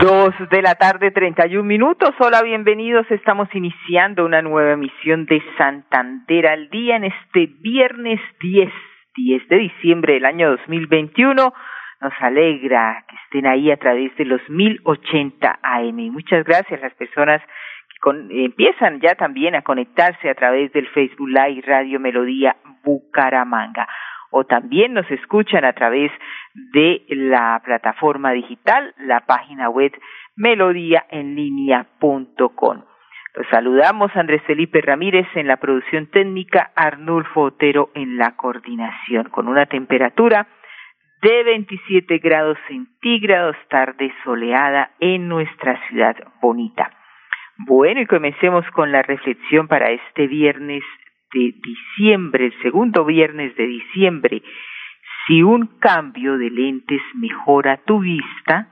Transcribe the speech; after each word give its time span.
Dos 0.00 0.32
de 0.50 0.62
la 0.62 0.76
tarde, 0.76 1.10
treinta 1.10 1.48
y 1.48 1.56
un 1.56 1.66
minutos. 1.66 2.14
Hola, 2.20 2.40
bienvenidos. 2.42 3.04
Estamos 3.10 3.48
iniciando 3.52 4.24
una 4.24 4.42
nueva 4.42 4.74
emisión 4.74 5.26
de 5.26 5.42
Santander 5.56 6.46
al 6.46 6.70
día 6.70 6.94
en 6.94 7.04
este 7.04 7.46
viernes 7.60 8.20
10, 8.40 8.72
10 9.16 9.48
de 9.48 9.58
diciembre 9.58 10.12
del 10.14 10.24
año 10.24 10.50
2021. 10.50 11.52
Nos 12.00 12.12
alegra 12.20 13.04
que 13.08 13.16
estén 13.24 13.50
ahí 13.50 13.72
a 13.72 13.76
través 13.76 14.16
de 14.16 14.24
los 14.24 14.40
1080 14.48 15.58
AM. 15.60 16.12
Muchas 16.12 16.44
gracias 16.44 16.80
a 16.80 16.84
las 16.84 16.94
personas 16.94 17.42
que 17.42 17.98
con, 18.00 18.28
empiezan 18.30 19.00
ya 19.00 19.16
también 19.16 19.56
a 19.56 19.62
conectarse 19.62 20.30
a 20.30 20.34
través 20.36 20.72
del 20.72 20.86
Facebook 20.90 21.28
Live 21.28 21.62
Radio 21.66 21.98
Melodía 21.98 22.54
Bucaramanga 22.84 23.88
o 24.30 24.44
también 24.44 24.94
nos 24.94 25.10
escuchan 25.10 25.64
a 25.64 25.72
través 25.72 26.12
de 26.72 27.04
la 27.08 27.60
plataforma 27.64 28.30
digital, 28.32 28.94
la 28.98 29.20
página 29.20 29.68
web 29.68 29.92
melodíaenlínea.com. 30.36 32.84
Los 33.34 33.46
saludamos 33.50 34.16
Andrés 34.16 34.42
Felipe 34.46 34.80
Ramírez 34.80 35.26
en 35.34 35.46
la 35.46 35.58
producción 35.58 36.06
técnica, 36.06 36.72
Arnulfo 36.74 37.42
Otero 37.42 37.90
en 37.94 38.16
la 38.16 38.34
coordinación, 38.36 39.28
con 39.30 39.48
una 39.48 39.66
temperatura 39.66 40.48
de 41.22 41.44
27 41.44 42.18
grados 42.18 42.58
centígrados, 42.68 43.56
tarde 43.68 44.12
soleada 44.24 44.92
en 45.00 45.28
nuestra 45.28 45.80
ciudad 45.88 46.16
bonita. 46.40 46.90
Bueno, 47.58 48.00
y 48.00 48.06
comencemos 48.06 48.64
con 48.70 48.92
la 48.92 49.02
reflexión 49.02 49.66
para 49.66 49.90
este 49.90 50.28
viernes 50.28 50.84
de 51.32 51.54
diciembre, 51.62 52.46
el 52.46 52.62
segundo 52.62 53.04
viernes 53.04 53.54
de 53.56 53.66
diciembre, 53.66 54.42
si 55.26 55.42
un 55.42 55.78
cambio 55.78 56.38
de 56.38 56.50
lentes 56.50 57.02
mejora 57.14 57.78
tu 57.84 58.00
vista, 58.00 58.68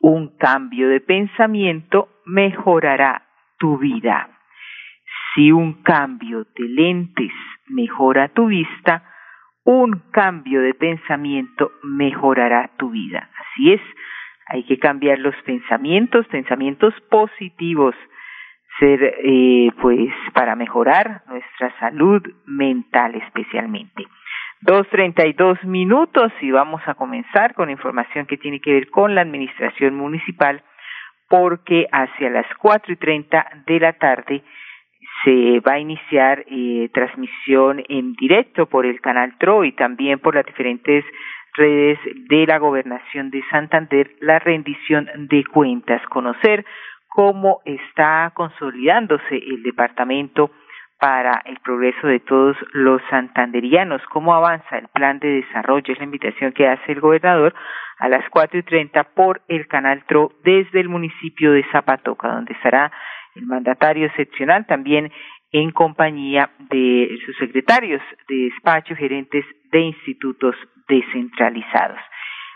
un 0.00 0.36
cambio 0.36 0.88
de 0.88 1.00
pensamiento 1.00 2.08
mejorará 2.24 3.22
tu 3.58 3.78
vida. 3.78 4.28
Si 5.34 5.52
un 5.52 5.82
cambio 5.82 6.44
de 6.56 6.68
lentes 6.68 7.32
mejora 7.68 8.28
tu 8.28 8.46
vista, 8.46 9.04
un 9.64 10.02
cambio 10.10 10.62
de 10.62 10.74
pensamiento 10.74 11.70
mejorará 11.82 12.70
tu 12.78 12.90
vida. 12.90 13.30
Así 13.38 13.72
es, 13.72 13.80
hay 14.46 14.64
que 14.64 14.78
cambiar 14.78 15.18
los 15.18 15.36
pensamientos, 15.44 16.26
pensamientos 16.26 16.94
positivos, 17.10 17.94
ser 18.80 19.14
eh, 19.22 19.70
pues 19.80 20.10
para 20.32 20.56
mejorar 20.56 21.22
nuestra 21.28 21.72
salud 21.78 22.22
mental 22.46 23.14
especialmente. 23.14 24.06
Dos 24.62 24.88
treinta 24.88 25.26
y 25.26 25.32
dos 25.32 25.62
minutos 25.64 26.32
y 26.40 26.50
vamos 26.50 26.82
a 26.86 26.94
comenzar 26.94 27.54
con 27.54 27.70
información 27.70 28.26
que 28.26 28.36
tiene 28.36 28.60
que 28.60 28.72
ver 28.72 28.90
con 28.90 29.14
la 29.14 29.20
administración 29.20 29.94
municipal 29.94 30.62
porque 31.28 31.86
hacia 31.92 32.28
las 32.28 32.46
cuatro 32.58 32.92
y 32.92 32.96
treinta 32.96 33.46
de 33.66 33.78
la 33.78 33.92
tarde 33.92 34.42
se 35.24 35.60
va 35.60 35.74
a 35.74 35.78
iniciar 35.78 36.44
eh, 36.48 36.90
transmisión 36.92 37.84
en 37.88 38.14
directo 38.14 38.66
por 38.66 38.86
el 38.86 39.00
canal 39.00 39.36
TRO 39.38 39.64
y 39.64 39.72
también 39.72 40.18
por 40.18 40.34
las 40.34 40.46
diferentes 40.46 41.04
redes 41.54 41.98
de 42.28 42.46
la 42.46 42.58
gobernación 42.58 43.30
de 43.30 43.42
Santander 43.50 44.10
la 44.20 44.38
rendición 44.38 45.08
de 45.28 45.44
cuentas, 45.44 46.02
conocer 46.06 46.64
cómo 47.10 47.60
está 47.64 48.32
consolidándose 48.34 49.36
el 49.36 49.62
departamento 49.62 50.50
para 50.98 51.42
el 51.46 51.58
progreso 51.60 52.06
de 52.06 52.20
todos 52.20 52.56
los 52.72 53.00
santanderianos, 53.10 54.02
cómo 54.10 54.34
avanza 54.34 54.78
el 54.78 54.88
plan 54.88 55.18
de 55.18 55.42
desarrollo, 55.42 55.92
es 55.92 55.98
la 55.98 56.04
invitación 56.04 56.52
que 56.52 56.68
hace 56.68 56.92
el 56.92 57.00
gobernador 57.00 57.54
a 57.98 58.08
las 58.08 58.28
cuatro 58.30 58.58
y 58.58 58.62
treinta 58.62 59.04
por 59.04 59.42
el 59.48 59.66
canal 59.66 60.04
TRO 60.06 60.32
desde 60.44 60.80
el 60.80 60.88
municipio 60.88 61.52
de 61.52 61.64
Zapatoca, 61.72 62.28
donde 62.28 62.52
estará 62.52 62.92
el 63.34 63.46
mandatario 63.46 64.06
excepcional 64.06 64.66
también 64.66 65.10
en 65.52 65.70
compañía 65.72 66.50
de 66.70 67.18
sus 67.24 67.36
secretarios 67.38 68.02
de 68.28 68.50
despacho, 68.50 68.94
gerentes 68.94 69.44
de 69.72 69.80
institutos 69.80 70.54
descentralizados. 70.86 71.98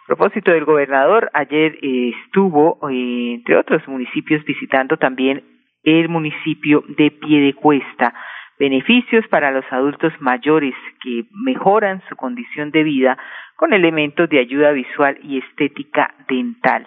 Propósito 0.07 0.51
del 0.53 0.67
gobernador, 0.67 1.31
ayer 1.33 1.79
estuvo, 1.81 2.79
entre 2.91 3.57
otros 3.57 3.87
municipios, 3.89 4.45
visitando 4.45 4.99
también 4.99 5.43
el 5.83 6.11
municipio 6.11 6.85
de 6.89 7.11
Piedecuesta. 7.11 8.13
Beneficios 8.59 9.27
para 9.29 9.51
los 9.51 9.65
adultos 9.71 10.13
mayores 10.21 10.75
que 11.03 11.25
mejoran 11.33 12.03
su 12.09 12.17
condición 12.17 12.71
de 12.71 12.83
vida 12.83 13.19
con 13.57 13.73
elementos 13.73 14.29
de 14.29 14.41
ayuda 14.41 14.73
visual 14.73 15.19
y 15.23 15.39
estética 15.39 16.15
dental. 16.29 16.87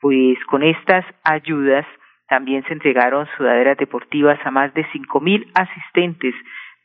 Pues 0.00 0.36
con 0.46 0.64
estas 0.64 1.04
ayudas 1.22 1.86
también 2.28 2.64
se 2.64 2.72
entregaron 2.72 3.28
sudaderas 3.36 3.78
deportivas 3.78 4.38
a 4.44 4.50
más 4.50 4.74
de 4.74 4.84
cinco 4.92 5.20
mil 5.20 5.46
asistentes 5.54 6.34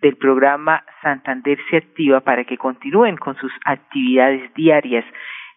del 0.02 0.18
programa 0.18 0.84
Santander 1.02 1.58
se 1.70 1.78
activa 1.78 2.20
para 2.20 2.44
que 2.44 2.58
continúen 2.58 3.18
con 3.18 3.36
sus 3.38 3.52
actividades 3.66 4.54
diarias 4.54 5.06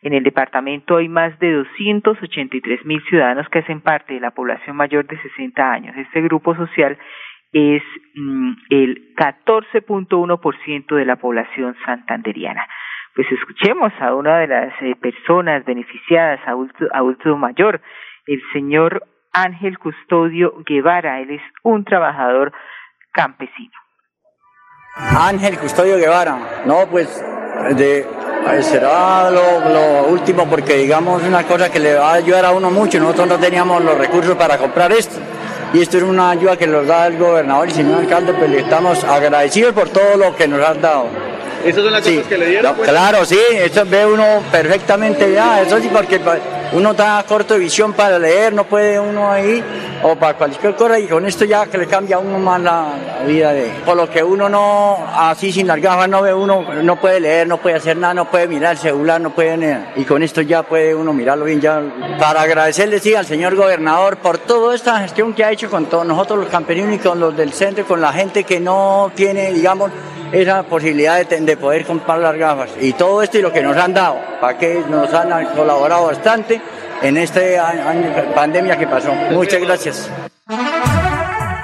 en 0.07 0.15
el 0.15 0.23
departamento 0.23 0.99
hay 0.99 1.09
más 1.09 1.37
de 1.41 1.53
283 1.53 2.85
mil 2.85 3.03
ciudadanos 3.09 3.49
que 3.49 3.59
hacen 3.59 3.81
parte 3.81 4.15
de 4.15 4.21
la 4.21 4.31
población 4.31 4.77
mayor 4.77 5.05
de 5.09 5.21
60 5.21 5.73
años. 5.73 5.97
Este 5.97 6.21
grupo 6.21 6.55
social 6.55 6.97
es 7.53 7.83
mm, 8.15 8.53
el 8.71 9.17
14.1% 9.17 10.95
de 10.95 11.05
la 11.05 11.17
población 11.17 11.75
santanderiana. 11.85 12.69
Pues 13.17 13.27
escuchemos 13.33 13.93
a 13.99 14.15
una 14.15 14.39
de 14.39 14.47
las 14.47 14.73
eh, 14.81 14.95
personas 14.95 15.65
beneficiadas, 15.65 16.39
adulto, 16.47 16.87
adulto 16.93 17.37
mayor, 17.37 17.81
el 18.27 18.41
señor 18.53 19.03
Ángel 19.33 19.77
Custodio 19.77 20.55
Guevara. 20.65 21.21
Él 21.21 21.33
es 21.33 21.43
un 21.65 21.85
trabajador 21.85 22.53
campesino. 23.13 23.75
Ángel 24.95 25.59
Custodio 25.59 25.97
Guevara. 25.97 26.63
No, 26.65 26.87
pues 26.89 27.09
de 27.77 28.07
será 28.63 29.31
lo, 29.31 30.07
último 30.09 30.47
porque 30.49 30.77
digamos 30.77 31.23
una 31.23 31.45
cosa 31.45 31.71
que 31.71 31.79
le 31.79 31.95
va 31.95 32.13
a 32.13 32.15
ayudar 32.15 32.45
a 32.45 32.53
uno 32.53 32.71
mucho. 32.71 32.99
Nosotros 32.99 33.29
no 33.29 33.39
teníamos 33.39 33.83
los 33.83 33.99
recursos 33.99 34.37
para 34.37 34.59
comprar 34.59 34.93
esto. 34.93 35.17
Y 35.75 35.83
esto 35.83 35.99
es 35.99 36.05
una 36.05 36.31
ayuda 36.31 36.57
que 36.57 36.67
nos 36.67 36.87
da 36.87 37.07
el 37.09 37.19
gobernador 37.19 37.69
y 37.69 37.73
señor 37.73 38.01
alcalde, 38.01 38.33
pues 38.33 38.49
le 38.49 38.61
estamos 38.61 39.03
agradecidos 39.05 39.75
por 39.75 39.89
todo 39.89 40.17
lo 40.17 40.35
que 40.37 40.47
nos 40.47 40.65
han 40.65 40.81
dado. 40.81 41.09
¿Esas 41.65 41.83
son 41.83 41.93
las 41.93 42.03
cosas 42.03 42.27
que 42.29 42.39
le 42.39 42.47
dieron? 42.47 42.77
Pues? 42.77 42.89
Claro, 42.89 43.25
sí, 43.25 43.39
eso 43.53 43.85
ve 43.85 44.07
uno 44.07 44.25
perfectamente 44.53 45.33
ya, 45.33 45.61
eso 45.61 45.79
sí, 45.81 45.91
porque 45.93 46.21
uno 46.73 46.91
está 46.91 47.25
corto 47.27 47.55
de 47.55 47.61
visión 47.61 47.93
para 47.93 48.19
leer, 48.19 48.53
no 48.53 48.65
puede 48.65 48.99
uno 48.99 49.31
ahí, 49.31 49.63
o 50.03 50.17
para 50.17 50.37
cualquier 50.37 50.75
cosa, 50.75 50.99
y 50.99 51.07
con 51.07 51.25
esto 51.27 51.45
ya 51.45 51.67
que 51.67 51.79
le 51.79 51.87
cambia 51.87 52.17
a 52.17 52.19
uno 52.19 52.39
más 52.39 52.61
la, 52.61 52.93
vida 53.27 53.53
de... 53.53 53.71
Por 53.85 53.97
lo 53.97 54.09
que 54.09 54.23
uno 54.23 54.49
no, 54.49 54.99
así 55.15 55.53
sin 55.53 55.67
las 55.67 55.81
gafas 55.81 56.09
no 56.09 56.23
ve 56.23 56.35
uno, 56.35 56.65
no 56.83 56.97
puede 56.97 57.21
leer, 57.21 57.47
no 57.47 57.59
puede 57.59 57.77
hacer 57.77 57.97
nada, 57.97 58.15
no 58.15 58.31
puede 58.31 58.47
mirar 58.47 58.73
el 58.73 58.79
celular, 58.79 59.21
no 59.21 59.31
puede... 59.31 59.87
Y 59.97 60.05
con 60.05 60.23
esto 60.23 60.43
ya 60.43 60.63
puede 60.63 60.95
uno 60.95 61.13
mirarlo 61.13 61.45
bien, 61.45 61.61
ya... 61.61 61.83
Para 62.19 62.43
agradecerle, 62.43 62.99
sí, 62.99 63.15
al 63.15 63.27
señor 63.27 63.55
gobernador 63.55 64.17
por 64.19 64.39
toda 64.39 64.75
esta 64.75 65.01
gestión 65.01 65.35
que 65.35 65.45
ha 65.45 65.51
hecho 65.51 65.71
con 65.71 65.87
todos 65.87 66.07
nosotros 66.07 66.39
los 66.41 66.49
campesinos 66.49 66.95
y 66.95 66.99
con 66.99 67.21
los 67.21 67.37
del 67.37 67.53
centro, 67.53 67.87
con 67.87 68.01
la 68.01 68.13
gente 68.13 68.45
que 68.45 68.61
no 68.61 69.11
tiene, 69.15 69.53
digamos, 69.53 69.91
esa 70.33 70.63
posibilidad 70.65 71.25
de, 71.27 71.41
de, 71.41 71.57
poder 71.57 71.85
comprar 71.85 72.19
las 72.19 72.37
gafas. 72.37 72.77
Y 72.81 72.93
todo 72.93 73.23
esto 73.23 73.39
y 73.39 73.43
lo 73.43 73.53
que 73.53 73.63
nos 73.63 73.77
han 73.77 73.95
dado, 73.95 74.19
para 74.41 74.59
que 74.59 74.83
nos 74.89 75.13
han 75.15 75.47
colaborado 75.55 76.07
bastante 76.07 76.61
en 77.03 77.17
esta 77.17 77.41
pandemia 78.35 78.79
que 78.79 78.87
pasó. 78.87 79.13
Muchas 79.33 79.61
gracias. 79.61 80.13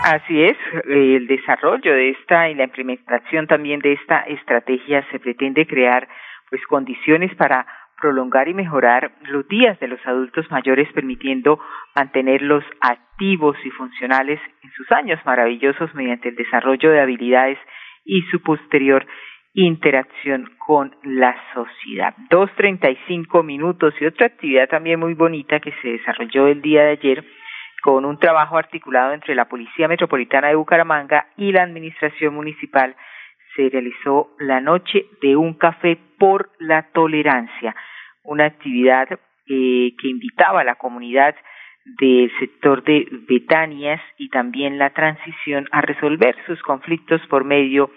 Así 0.05 0.43
es, 0.43 0.57
el 0.89 1.27
desarrollo 1.27 1.95
de 1.95 2.11
esta 2.11 2.51
y 2.51 2.55
la 2.55 2.65
implementación 2.65 3.47
también 3.47 3.81
de 3.81 3.93
esta 3.93 4.21
estrategia 4.23 5.07
se 5.11 5.21
pretende 5.21 5.67
crear 5.67 6.09
pues 6.51 6.61
condiciones 6.67 7.35
para 7.37 7.67
prolongar 8.01 8.49
y 8.49 8.55
mejorar 8.55 9.13
los 9.23 9.47
días 9.47 9.79
de 9.79 9.87
los 9.87 10.05
adultos 10.05 10.51
mayores 10.51 10.89
permitiendo 10.93 11.61
mantenerlos 11.95 12.65
activos 12.81 13.57
y 13.65 13.71
funcionales 13.71 14.41
en 14.65 14.73
sus 14.73 14.91
años 14.91 15.21
maravillosos 15.25 15.95
mediante 15.95 16.31
el 16.31 16.35
desarrollo 16.35 16.91
de 16.91 17.01
habilidades 17.01 17.59
y 18.05 18.23
su 18.31 18.43
posterior 18.43 19.07
interacción 19.55 20.51
con 20.67 20.95
la 21.03 21.37
sociedad. 21.53 22.15
Dos 22.31 22.51
treinta 22.57 22.91
y 22.91 22.99
cinco 23.07 23.43
minutos 23.43 23.95
y 24.01 24.07
otra 24.07 24.27
actividad 24.27 24.69
también 24.69 24.99
muy 24.99 25.15
bonita 25.15 25.61
que 25.61 25.73
se 25.83 25.89
desarrolló 25.89 26.47
el 26.47 26.63
día 26.63 26.85
de 26.85 26.93
ayer 26.93 27.25
con 27.83 28.05
un 28.05 28.19
trabajo 28.19 28.57
articulado 28.57 29.13
entre 29.13 29.35
la 29.35 29.49
Policía 29.49 29.89
Metropolitana 29.89 30.49
de 30.49 30.55
Bucaramanga 30.55 31.27
y 31.37 31.53
la 31.53 31.65
Administración 31.65 32.35
Municipal 32.35 32.97
se 33.57 33.69
realizó 33.69 34.31
la 34.39 34.61
noche 34.61 35.07
de 35.21 35.37
un 35.37 35.55
café 35.55 35.99
por 36.19 36.51
la 36.59 36.91
tolerancia, 36.93 37.75
una 38.25 38.47
actividad 38.47 39.09
eh, 39.11 39.93
que 40.01 40.09
invitaba 40.09 40.61
a 40.61 40.65
la 40.65 40.77
comunidad 40.77 41.35
del 41.85 42.31
sector 42.39 42.85
de 42.85 43.07
Betanias 43.29 44.01
y 44.19 44.29
también 44.29 44.79
la 44.79 44.91
transición 44.91 45.67
a 45.73 45.81
resolver 45.81 46.37
sus 46.47 46.61
conflictos 46.63 47.21
por 47.29 47.45
medio 47.45 47.91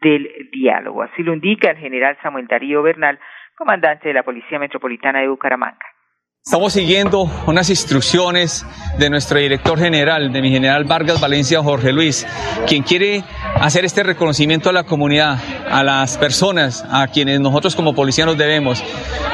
del 0.00 0.28
diálogo. 0.52 1.02
Así 1.02 1.22
lo 1.22 1.34
indica 1.34 1.70
el 1.70 1.78
general 1.78 2.16
Samuel 2.22 2.46
Darío 2.46 2.82
Bernal, 2.82 3.18
comandante 3.56 4.08
de 4.08 4.14
la 4.14 4.22
Policía 4.22 4.58
Metropolitana 4.58 5.20
de 5.20 5.28
Bucaramanga. 5.28 5.86
Estamos 6.42 6.72
siguiendo 6.72 7.24
unas 7.46 7.68
instrucciones 7.68 8.64
de 8.98 9.10
nuestro 9.10 9.38
director 9.38 9.78
general, 9.78 10.32
de 10.32 10.40
mi 10.40 10.50
general 10.50 10.84
Vargas 10.84 11.20
Valencia 11.20 11.62
Jorge 11.62 11.92
Luis, 11.92 12.26
quien 12.66 12.82
quiere 12.82 13.22
hacer 13.60 13.84
este 13.84 14.02
reconocimiento 14.02 14.70
a 14.70 14.72
la 14.72 14.84
comunidad, 14.84 15.36
a 15.70 15.84
las 15.84 16.18
personas 16.18 16.84
a 16.90 17.06
quienes 17.06 17.40
nosotros 17.40 17.76
como 17.76 17.94
policía 17.94 18.26
nos 18.26 18.36
debemos. 18.36 18.82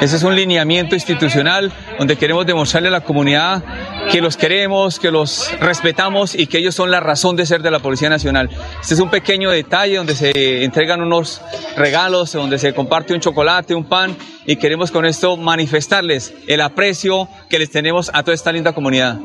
Ese 0.01 0.17
es 0.17 0.23
un 0.23 0.37
lineamiento 0.37 0.95
institucional 0.95 1.73
donde 1.99 2.17
queremos 2.17 2.47
demostrarle 2.47 2.89
a 2.89 2.93
la 2.93 3.01
comunidad 3.01 3.65
que 4.11 4.21
los 4.21 4.37
queremos, 4.37 5.01
que 5.01 5.11
los 5.11 5.51
respetamos 5.59 6.35
y 6.35 6.47
que 6.47 6.59
ellos 6.59 6.75
son 6.75 6.91
la 6.91 7.01
razón 7.01 7.37
de 7.37 7.47
ser 7.47 7.63
de 7.63 7.71
la 7.71 7.79
Policía 7.79 8.11
Nacional. 8.11 8.51
Este 8.81 8.95
es 8.95 9.01
un 9.01 9.11
pequeño 9.11 9.51
detalle 9.51 9.97
donde 9.97 10.15
se 10.15 10.65
entregan 10.65 11.01
unos 11.01 11.41
regalos, 11.77 12.33
donde 12.33 12.59
se 12.59 12.75
comparte 12.75 13.15
un 13.15 13.21
chocolate, 13.21 13.75
un 13.75 13.85
pan 13.85 14.17
y 14.47 14.57
queremos 14.57 14.91
con 14.91 15.07
esto 15.07 15.37
manifestarles 15.37 16.35
el 16.47 16.61
aprecio 16.61 17.29
que 17.49 17.59
les 17.59 17.71
tenemos 17.71 18.11
a 18.13 18.23
toda 18.23 18.35
esta 18.35 18.53
linda 18.53 18.73
comunidad. 18.73 19.19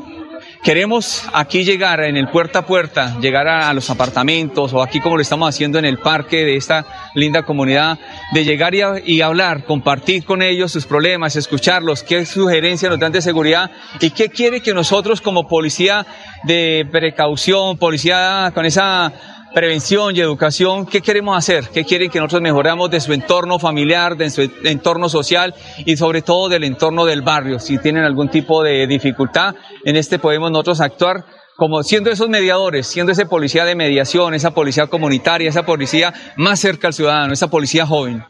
Queremos 0.62 1.24
aquí 1.32 1.64
llegar 1.64 2.04
en 2.04 2.16
el 2.16 2.28
puerta 2.28 2.60
a 2.60 2.66
puerta, 2.66 3.18
llegar 3.18 3.48
a, 3.48 3.74
los 3.74 3.90
apartamentos 3.90 4.72
o 4.72 4.80
aquí 4.80 5.00
como 5.00 5.16
lo 5.16 5.22
estamos 5.22 5.48
haciendo 5.48 5.76
en 5.76 5.84
el 5.84 5.98
parque 5.98 6.44
de 6.44 6.54
esta 6.54 7.10
linda 7.16 7.42
comunidad, 7.42 7.98
de 8.32 8.44
llegar 8.44 8.72
y, 9.04 9.20
hablar, 9.22 9.64
compartir 9.64 10.24
con 10.24 10.40
ellos 10.40 10.70
sus 10.70 10.86
problemas, 10.86 11.34
escucharlos, 11.34 12.04
qué 12.04 12.24
sugerencias 12.24 12.90
nos 12.90 13.00
dan 13.00 13.10
de 13.10 13.20
seguridad 13.22 13.72
y 14.00 14.10
qué 14.10 14.28
quiere 14.28 14.60
que 14.60 14.72
nosotros 14.72 15.20
como 15.20 15.48
policía 15.48 16.06
de 16.44 16.86
precaución, 16.92 17.76
policía 17.76 18.52
con 18.54 18.64
esa 18.64 19.12
prevención 19.54 20.16
y 20.16 20.20
educación, 20.20 20.86
¿qué 20.86 21.00
queremos 21.00 21.36
hacer? 21.36 21.64
¿Qué 21.72 21.84
quieren 21.84 22.10
que 22.10 22.18
nosotros 22.18 22.42
mejoramos 22.42 22.90
de 22.90 23.00
su 23.00 23.12
entorno 23.12 23.58
familiar, 23.58 24.16
de 24.16 24.30
su 24.30 24.42
entorno 24.64 25.08
social 25.08 25.54
y 25.84 25.96
sobre 25.96 26.22
todo 26.22 26.48
del 26.48 26.64
entorno 26.64 27.04
del 27.04 27.22
barrio? 27.22 27.58
Si 27.58 27.80
tienen 27.80 28.04
algún 28.04 28.28
tipo 28.28 28.62
de 28.62 28.86
dificultad, 28.86 29.54
en 29.84 29.96
este 29.96 30.18
podemos 30.18 30.50
nosotros 30.50 30.80
actuar 30.80 31.24
como 31.56 31.82
siendo 31.82 32.10
esos 32.10 32.28
mediadores, 32.28 32.86
siendo 32.86 33.12
ese 33.12 33.26
policía 33.26 33.64
de 33.64 33.76
mediación, 33.76 34.34
esa 34.34 34.54
policía 34.54 34.86
comunitaria, 34.88 35.48
esa 35.48 35.64
policía 35.64 36.12
más 36.36 36.60
cerca 36.60 36.88
al 36.88 36.92
ciudadano, 36.92 37.32
esa 37.32 37.50
policía 37.50 37.86
joven. 37.86 38.22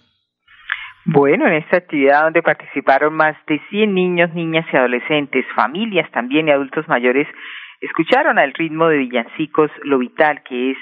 Bueno, 1.05 1.47
en 1.47 1.55
esta 1.55 1.79
actividad 1.79 2.25
donde 2.25 2.43
participaron 2.43 3.15
más 3.15 3.37
de 3.47 3.61
100 3.71 3.95
niños, 3.95 4.35
niñas 4.35 4.67
y 4.73 4.77
adolescentes, 4.77 5.45
familias 5.57 6.11
también 6.13 6.49
y 6.49 6.53
adultos 6.53 6.87
mayores, 6.89 7.27
escucharon 7.81 8.39
al 8.39 8.53
ritmo 8.55 8.89
de 8.89 8.99
villancicos 8.99 9.71
lo 9.83 9.99
vital 9.99 10.43
que 10.49 10.71
es 10.73 10.79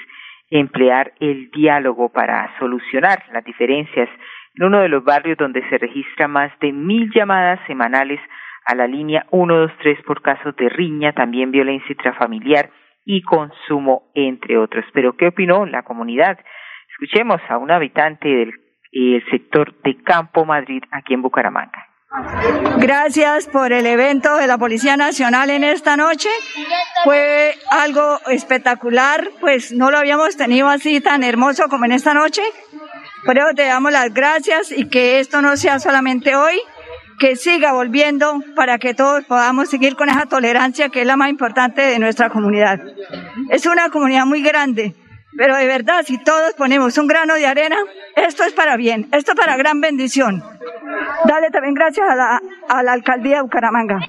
emplear 0.51 1.13
el 1.19 1.49
diálogo 1.49 2.09
para 2.09 2.53
solucionar 2.59 3.23
las 3.33 3.43
diferencias 3.43 4.09
en 4.55 4.65
uno 4.65 4.81
de 4.81 4.89
los 4.89 5.03
barrios 5.03 5.37
donde 5.37 5.67
se 5.69 5.77
registra 5.77 6.27
más 6.27 6.51
de 6.59 6.71
mil 6.73 7.09
llamadas 7.13 7.59
semanales 7.67 8.19
a 8.65 8.75
la 8.75 8.85
línea 8.85 9.25
123 9.31 10.03
por 10.03 10.21
casos 10.21 10.55
de 10.57 10.69
riña, 10.69 11.13
también 11.13 11.51
violencia 11.51 11.93
intrafamiliar 11.93 12.69
y 13.05 13.21
consumo, 13.23 14.11
entre 14.13 14.57
otros. 14.57 14.85
Pero, 14.93 15.15
¿qué 15.17 15.27
opinó 15.27 15.65
la 15.65 15.83
comunidad? 15.83 16.37
Escuchemos 16.91 17.41
a 17.49 17.57
un 17.57 17.71
habitante 17.71 18.27
del 18.27 19.23
sector 19.31 19.73
de 19.81 20.03
Campo 20.03 20.45
Madrid, 20.45 20.83
aquí 20.91 21.13
en 21.13 21.21
Bucaramanga. 21.21 21.90
Gracias 22.77 23.47
por 23.47 23.71
el 23.71 23.85
evento 23.85 24.35
de 24.35 24.45
la 24.45 24.57
Policía 24.57 24.97
Nacional 24.97 25.49
en 25.49 25.63
esta 25.63 25.95
noche. 25.95 26.27
Fue 27.05 27.55
algo 27.69 28.19
espectacular, 28.27 29.29
pues 29.39 29.71
no 29.71 29.91
lo 29.91 29.97
habíamos 29.97 30.35
tenido 30.35 30.67
así 30.67 30.99
tan 30.99 31.23
hermoso 31.23 31.69
como 31.69 31.85
en 31.85 31.93
esta 31.93 32.13
noche. 32.13 32.41
Por 33.25 33.37
eso 33.37 33.47
te 33.55 33.65
damos 33.65 33.93
las 33.93 34.13
gracias 34.13 34.71
y 34.71 34.89
que 34.89 35.19
esto 35.19 35.41
no 35.41 35.55
sea 35.55 35.79
solamente 35.79 36.35
hoy, 36.35 36.59
que 37.17 37.37
siga 37.37 37.71
volviendo 37.71 38.43
para 38.55 38.77
que 38.77 38.93
todos 38.93 39.23
podamos 39.25 39.69
seguir 39.69 39.95
con 39.95 40.09
esa 40.09 40.25
tolerancia 40.25 40.89
que 40.89 41.01
es 41.01 41.07
la 41.07 41.15
más 41.15 41.29
importante 41.29 41.81
de 41.81 41.97
nuestra 41.99 42.29
comunidad. 42.29 42.81
Es 43.49 43.65
una 43.65 43.89
comunidad 43.89 44.25
muy 44.25 44.41
grande, 44.41 44.95
pero 45.37 45.55
de 45.55 45.67
verdad, 45.67 46.03
si 46.03 46.21
todos 46.23 46.53
ponemos 46.57 46.97
un 46.97 47.07
grano 47.07 47.35
de 47.35 47.47
arena, 47.47 47.77
esto 48.15 48.43
es 48.43 48.53
para 48.53 48.77
bien, 48.77 49.07
esto 49.11 49.31
es 49.31 49.37
para 49.39 49.57
gran 49.57 49.81
bendición. 49.81 50.41
Dale 51.25 51.49
también 51.51 51.73
gracias 51.73 52.09
a 52.09 52.15
la, 52.15 52.41
a 52.69 52.83
la 52.83 52.93
alcaldía 52.93 53.37
de 53.37 53.41
Bucaramanga. 53.43 53.99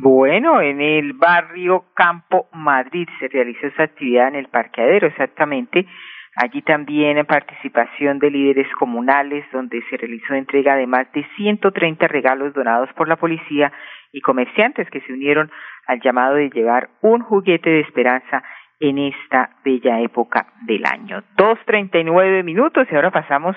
Bueno, 0.00 0.60
en 0.60 0.80
el 0.80 1.12
barrio 1.12 1.86
Campo 1.94 2.48
Madrid 2.52 3.08
se 3.20 3.28
realizó 3.28 3.68
esa 3.68 3.84
actividad 3.84 4.28
en 4.28 4.34
el 4.34 4.48
parqueadero, 4.48 5.06
exactamente. 5.06 5.86
Allí 6.34 6.60
también 6.62 7.16
en 7.16 7.24
participación 7.24 8.18
de 8.18 8.30
líderes 8.30 8.66
comunales, 8.78 9.44
donde 9.52 9.80
se 9.88 9.96
realizó 9.96 10.34
entrega 10.34 10.76
de 10.76 10.86
más 10.86 11.10
de 11.12 11.26
130 11.36 12.08
regalos 12.08 12.52
donados 12.52 12.90
por 12.94 13.08
la 13.08 13.16
policía 13.16 13.72
y 14.12 14.20
comerciantes 14.20 14.90
que 14.90 15.00
se 15.00 15.12
unieron 15.12 15.50
al 15.86 16.00
llamado 16.00 16.34
de 16.34 16.50
llevar 16.50 16.90
un 17.00 17.22
juguete 17.22 17.70
de 17.70 17.80
esperanza 17.80 18.42
en 18.80 18.98
esta 18.98 19.50
bella 19.64 20.00
época 20.00 20.46
del 20.66 20.84
año. 20.84 21.22
Dos 21.36 21.58
treinta 21.64 21.98
y 21.98 22.04
nueve 22.04 22.42
minutos 22.42 22.86
y 22.90 22.94
ahora 22.94 23.10
pasamos 23.10 23.56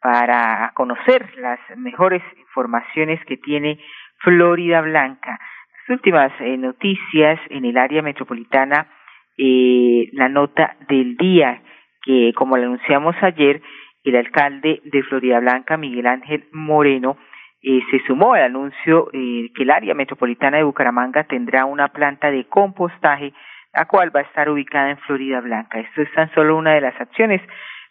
para 0.00 0.72
conocer 0.74 1.26
las 1.38 1.58
mejores 1.76 2.22
informaciones 2.38 3.24
que 3.24 3.36
tiene 3.36 3.78
Florida 4.18 4.80
Blanca. 4.80 5.38
Las 5.88 5.98
últimas 5.98 6.32
eh, 6.40 6.56
noticias 6.56 7.40
en 7.50 7.64
el 7.64 7.76
área 7.76 8.02
metropolitana, 8.02 8.88
eh, 9.36 10.08
la 10.12 10.28
nota 10.28 10.76
del 10.88 11.16
día 11.16 11.62
que, 12.02 12.32
como 12.34 12.56
le 12.56 12.64
anunciamos 12.64 13.16
ayer, 13.20 13.60
el 14.04 14.16
alcalde 14.16 14.80
de 14.84 15.02
Florida 15.02 15.40
Blanca, 15.40 15.76
Miguel 15.76 16.06
Ángel 16.06 16.44
Moreno, 16.52 17.18
eh, 17.62 17.80
se 17.90 17.98
sumó 18.06 18.34
al 18.34 18.44
anuncio 18.44 19.08
eh, 19.12 19.50
que 19.54 19.64
el 19.64 19.70
área 19.70 19.94
metropolitana 19.94 20.58
de 20.58 20.62
Bucaramanga 20.62 21.24
tendrá 21.24 21.64
una 21.64 21.88
planta 21.88 22.30
de 22.30 22.44
compostaje 22.44 23.32
la 23.76 23.84
cual 23.84 24.14
va 24.14 24.20
a 24.20 24.22
estar 24.22 24.48
ubicada 24.48 24.90
en 24.90 24.98
Florida 24.98 25.40
Blanca. 25.40 25.78
Esto 25.78 26.00
es 26.00 26.12
tan 26.14 26.32
solo 26.32 26.56
una 26.56 26.74
de 26.74 26.80
las 26.80 26.98
acciones, 26.98 27.42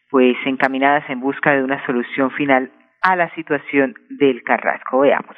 pues 0.09 0.35
encaminadas 0.45 1.07
en 1.09 1.19
busca 1.19 1.51
de 1.51 1.63
una 1.63 1.85
solución 1.85 2.31
final 2.31 2.71
a 3.03 3.15
la 3.15 3.29
situación 3.35 3.93
del 4.09 4.41
Carrasco. 4.43 5.01
Veamos. 5.01 5.37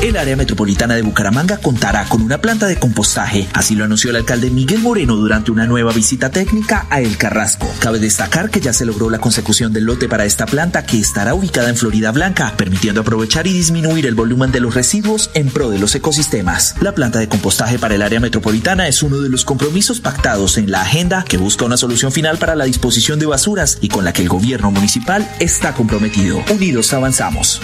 El 0.00 0.16
área 0.16 0.36
metropolitana 0.36 0.94
de 0.94 1.02
Bucaramanga 1.02 1.56
contará 1.56 2.04
con 2.04 2.22
una 2.22 2.40
planta 2.40 2.66
de 2.66 2.78
compostaje, 2.78 3.48
así 3.52 3.74
lo 3.74 3.84
anunció 3.84 4.10
el 4.10 4.16
alcalde 4.16 4.48
Miguel 4.48 4.78
Moreno 4.78 5.16
durante 5.16 5.50
una 5.50 5.66
nueva 5.66 5.92
visita 5.92 6.30
técnica 6.30 6.86
a 6.88 7.00
El 7.00 7.16
Carrasco. 7.16 7.68
Cabe 7.80 7.98
destacar 7.98 8.48
que 8.48 8.60
ya 8.60 8.72
se 8.72 8.86
logró 8.86 9.10
la 9.10 9.18
consecución 9.18 9.72
del 9.72 9.84
lote 9.84 10.08
para 10.08 10.24
esta 10.24 10.46
planta 10.46 10.86
que 10.86 11.00
estará 11.00 11.34
ubicada 11.34 11.68
en 11.68 11.76
Florida 11.76 12.12
Blanca, 12.12 12.54
permitiendo 12.56 13.00
aprovechar 13.00 13.48
y 13.48 13.52
disminuir 13.52 14.06
el 14.06 14.14
volumen 14.14 14.52
de 14.52 14.60
los 14.60 14.72
residuos 14.72 15.30
en 15.34 15.50
pro 15.50 15.68
de 15.68 15.80
los 15.80 15.92
ecosistemas. 15.96 16.76
La 16.80 16.94
planta 16.94 17.18
de 17.18 17.28
compostaje 17.28 17.80
para 17.80 17.96
el 17.96 18.02
área 18.02 18.20
metropolitana 18.20 18.86
es 18.86 19.02
uno 19.02 19.18
de 19.18 19.30
los 19.30 19.44
compromisos 19.44 19.98
pactados 19.98 20.58
en 20.58 20.70
la 20.70 20.82
agenda 20.82 21.24
que 21.24 21.38
busca 21.38 21.64
una 21.64 21.76
solución 21.76 22.12
final 22.12 22.38
para 22.38 22.54
la 22.54 22.66
disposición 22.66 23.18
de 23.18 23.26
basuras 23.26 23.78
y 23.80 23.88
con 23.88 24.04
la 24.04 24.12
que 24.12 24.22
el 24.22 24.28
gobierno 24.28 24.70
municipal 24.70 25.28
está 25.40 25.74
comprometido. 25.74 26.40
Unidos 26.52 26.92
avanzamos. 26.92 27.60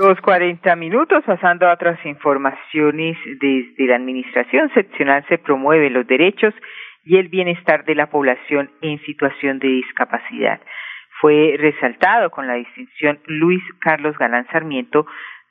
Dos 0.00 0.18
cuarenta 0.22 0.76
minutos, 0.76 1.22
pasando 1.26 1.68
a 1.68 1.74
otras 1.74 1.98
informaciones 2.06 3.18
desde 3.38 3.86
la 3.86 3.96
Administración 3.96 4.70
Seccional 4.72 5.26
se 5.28 5.36
promueve 5.36 5.90
los 5.90 6.06
derechos 6.06 6.54
y 7.04 7.18
el 7.18 7.28
bienestar 7.28 7.84
de 7.84 7.94
la 7.94 8.06
población 8.06 8.70
en 8.80 8.98
situación 9.02 9.58
de 9.58 9.68
discapacidad. 9.68 10.58
Fue 11.20 11.54
resaltado 11.58 12.30
con 12.30 12.46
la 12.46 12.54
distinción 12.54 13.20
Luis 13.26 13.62
Carlos 13.78 14.16
Galán 14.16 14.46
Sarmiento, 14.50 15.04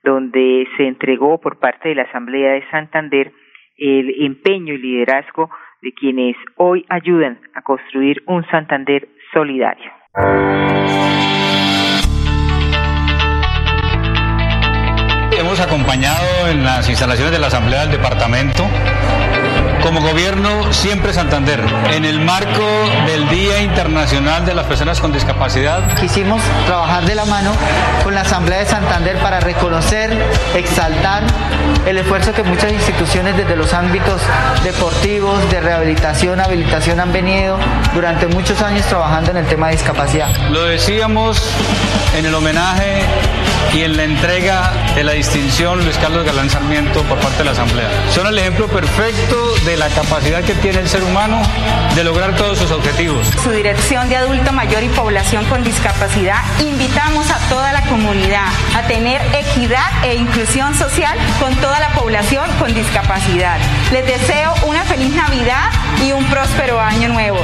donde 0.04 0.68
se 0.78 0.88
entregó 0.88 1.40
por 1.40 1.60
parte 1.60 1.90
de 1.90 1.96
la 1.96 2.04
Asamblea 2.04 2.54
de 2.54 2.68
Santander 2.72 3.32
el 3.78 4.26
empeño 4.26 4.74
y 4.74 4.80
liderazgo 4.80 5.52
de 5.84 5.94
quienes 5.94 6.36
hoy 6.56 6.88
ayudan 6.90 7.40
a 7.54 7.62
construir 7.62 8.24
un 8.26 8.44
Santander 8.48 9.10
solidario. 9.32 9.92
Acompañado 15.60 16.48
en 16.48 16.64
las 16.64 16.88
instalaciones 16.90 17.32
de 17.32 17.40
la 17.40 17.48
Asamblea 17.48 17.82
del 17.82 17.92
Departamento 17.92 18.68
como 19.82 20.02
gobierno 20.02 20.72
siempre 20.74 21.14
Santander, 21.14 21.64
en 21.92 22.06
el 22.06 22.20
marco 22.20 22.66
del 23.06 23.28
Día 23.30 23.62
Internacional 23.62 24.46
de 24.46 24.54
las 24.54 24.66
Personas 24.66 25.00
con 25.00 25.12
Discapacidad. 25.12 25.96
Quisimos 26.00 26.42
trabajar 26.66 27.06
de 27.06 27.16
la 27.16 27.26
mano 27.26 27.52
con 28.04 28.14
la 28.14 28.22
Asamblea 28.22 28.60
de 28.60 28.66
Santander 28.66 29.18
para 29.18 29.40
reconocer, 29.40 30.12
exaltar 30.56 31.24
el 31.86 31.98
esfuerzo 31.98 32.34
que 32.34 32.44
muchas 32.44 32.72
instituciones 32.72 33.38
desde 33.38 33.56
los 33.56 33.74
ámbitos 33.74 34.22
deportivos, 34.64 35.50
de 35.50 35.62
rehabilitación, 35.62 36.40
habilitación 36.40 37.00
han 37.00 37.12
venido 37.12 37.58
durante 37.94 38.28
muchos 38.28 38.62
años 38.62 38.86
trabajando 38.86 39.32
en 39.32 39.38
el 39.38 39.46
tema 39.48 39.68
de 39.68 39.74
discapacidad. 39.74 40.30
Lo 40.50 40.64
decíamos 40.66 41.42
en 42.18 42.26
el 42.26 42.36
homenaje 42.36 43.04
y 43.74 43.82
en 43.84 43.98
la 43.98 44.04
entrega 44.04 44.72
de 44.96 45.04
la 45.04 45.14
distinción 45.14 45.84
Luis 45.84 45.98
Carlos 45.98 46.26
Galán 46.26 46.50
Sarmiento 46.50 47.04
por 47.04 47.20
parte 47.20 47.40
de 47.40 47.46
la 47.46 47.52
Asamblea. 47.52 47.90
Son 48.14 48.26
el 48.28 48.38
ejemplo 48.38 48.68
perfecto 48.68 49.56
de 49.66 49.69
la 49.78 49.90
capacidad 49.90 50.44
que 50.44 50.54
tiene 50.56 50.80
el 50.80 50.90
ser 50.90 51.04
humano 51.04 51.42
de 51.96 52.04
lograr 52.04 52.36
todos 52.36 52.58
sus 52.58 52.72
objetivos. 52.72 53.28
Su 53.44 53.52
dirección 53.52 54.10
de 54.10 54.16
adulto 54.16 54.52
mayor 54.52 54.84
y 54.84 54.90
población 54.90 55.46
con 55.46 55.64
discapacidad, 55.64 56.42
invitamos 56.60 57.30
a 57.32 57.38
toda 57.50 57.72
la 57.74 57.82
comunidad 57.84 58.48
a 58.76 58.84
tener 58.84 59.22
equidad 59.34 60.04
e 60.04 60.16
inclusión 60.16 60.74
social 60.76 61.18
con 61.40 61.56
toda 61.56 61.80
la 61.80 61.90
población 61.90 62.50
con 62.60 62.74
discapacidad. 62.74 63.58
Les 63.92 64.06
deseo 64.06 64.54
una 64.66 64.84
feliz 64.84 65.14
Navidad 65.14 65.72
y 66.04 66.12
un 66.12 66.26
próspero 66.26 66.80
año 66.80 67.10
nuevo. 67.10 67.40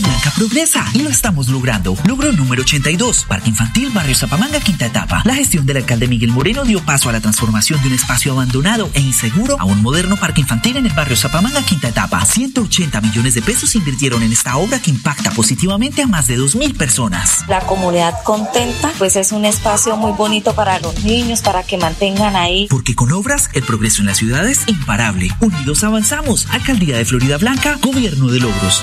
Blanca 0.00 0.32
progresa 0.36 0.84
y 0.94 1.02
lo 1.02 1.10
estamos 1.10 1.48
logrando. 1.48 1.96
Logro 2.06 2.32
número 2.32 2.62
82, 2.62 3.24
Parque 3.24 3.50
Infantil 3.50 3.90
Barrio 3.90 4.14
Zapamanga, 4.14 4.60
quinta 4.60 4.86
etapa. 4.86 5.22
La 5.24 5.34
gestión 5.34 5.66
del 5.66 5.78
alcalde 5.78 6.08
Miguel 6.08 6.30
Moreno 6.30 6.64
dio 6.64 6.80
paso 6.80 7.08
a 7.08 7.12
la 7.12 7.20
transformación 7.20 7.80
de 7.82 7.88
un 7.88 7.94
espacio 7.94 8.32
abandonado 8.32 8.90
e 8.94 9.00
inseguro 9.00 9.56
a 9.58 9.64
un 9.64 9.82
moderno 9.82 10.16
parque 10.16 10.40
infantil 10.40 10.76
en 10.76 10.86
el 10.86 10.92
barrio 10.92 11.16
Zapamanga, 11.16 11.62
quinta 11.62 11.88
etapa. 11.88 12.24
180 12.24 13.00
millones 13.00 13.34
de 13.34 13.42
pesos 13.42 13.74
invirtieron 13.74 14.22
en 14.22 14.32
esta 14.32 14.56
obra 14.56 14.80
que 14.80 14.90
impacta 14.90 15.30
positivamente 15.30 16.02
a 16.02 16.06
más 16.06 16.26
de 16.26 16.38
2.000 16.38 16.76
personas. 16.76 17.44
La 17.48 17.60
comunidad 17.60 18.14
contenta, 18.24 18.90
pues 18.98 19.16
es 19.16 19.32
un 19.32 19.44
espacio 19.44 19.96
muy 19.96 20.12
bonito 20.12 20.54
para 20.54 20.78
los 20.80 21.04
niños, 21.04 21.42
para 21.42 21.62
que 21.64 21.76
mantengan 21.76 22.36
ahí. 22.36 22.66
Porque 22.70 22.94
con 22.94 23.12
obras, 23.12 23.50
el 23.52 23.62
progreso 23.62 24.00
en 24.00 24.06
la 24.06 24.14
ciudad 24.14 24.48
es 24.48 24.60
imparable. 24.68 25.30
Unidos 25.40 25.84
avanzamos. 25.84 26.46
Alcaldía 26.50 26.96
de 26.96 27.04
Florida 27.04 27.38
Blanca, 27.38 27.78
Gobierno 27.82 28.28
de 28.28 28.40
Logros. 28.40 28.82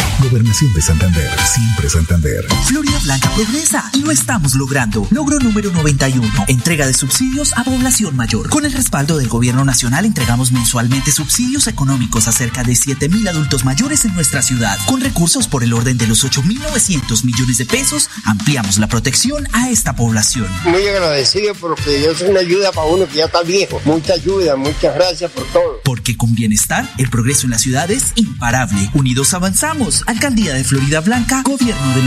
Gobernación 0.19 0.73
de 0.73 0.81
Santander, 0.81 1.29
siempre 1.45 1.89
Santander. 1.89 2.45
Florida 2.65 2.99
Blanca 3.03 3.29
progresa 3.31 3.89
y 3.93 4.01
lo 4.01 4.11
estamos 4.11 4.55
logrando. 4.55 5.07
Logro 5.09 5.39
número 5.39 5.71
91, 5.71 6.45
entrega 6.47 6.85
de 6.85 6.93
subsidios 6.93 7.53
a 7.57 7.63
población 7.63 8.15
mayor. 8.15 8.49
Con 8.49 8.65
el 8.65 8.73
respaldo 8.73 9.17
del 9.17 9.29
gobierno 9.29 9.65
nacional 9.65 10.05
entregamos 10.05 10.51
mensualmente 10.51 11.11
subsidios 11.11 11.67
económicos 11.67 12.27
a 12.27 12.31
cerca 12.31 12.63
de 12.63 12.73
7.000 12.73 13.29
adultos 13.29 13.65
mayores 13.65 14.05
en 14.05 14.13
nuestra 14.13 14.41
ciudad. 14.41 14.77
Con 14.85 15.01
recursos 15.01 15.47
por 15.47 15.63
el 15.63 15.73
orden 15.73 15.97
de 15.97 16.07
los 16.07 16.23
8.900 16.23 17.23
millones 17.25 17.57
de 17.57 17.65
pesos, 17.65 18.09
ampliamos 18.25 18.77
la 18.77 18.87
protección 18.87 19.47
a 19.53 19.69
esta 19.69 19.95
población. 19.95 20.47
Muy 20.65 20.87
agradecido 20.87 21.55
porque 21.55 22.09
es 22.09 22.21
una 22.21 22.41
ayuda 22.41 22.71
para 22.71 22.87
uno 22.87 23.07
que 23.07 23.17
ya 23.17 23.25
está 23.25 23.41
viejo. 23.41 23.81
Mucha 23.85 24.13
ayuda, 24.13 24.55
muchas 24.55 24.95
gracias 24.95 25.31
por 25.31 25.45
todo. 25.45 25.81
Porque 25.83 26.15
con 26.17 26.35
bienestar, 26.35 26.87
el 26.97 27.09
progreso 27.09 27.45
en 27.47 27.51
la 27.51 27.59
ciudad 27.59 27.89
es 27.89 28.13
imparable. 28.15 28.89
Unidos 28.93 29.33
avanzamos. 29.33 30.00
Alcaldía 30.07 30.53
de 30.53 30.63
Florida 30.63 31.01
Blanca, 31.01 31.41
Gobierno 31.43 31.93
de 31.95 32.03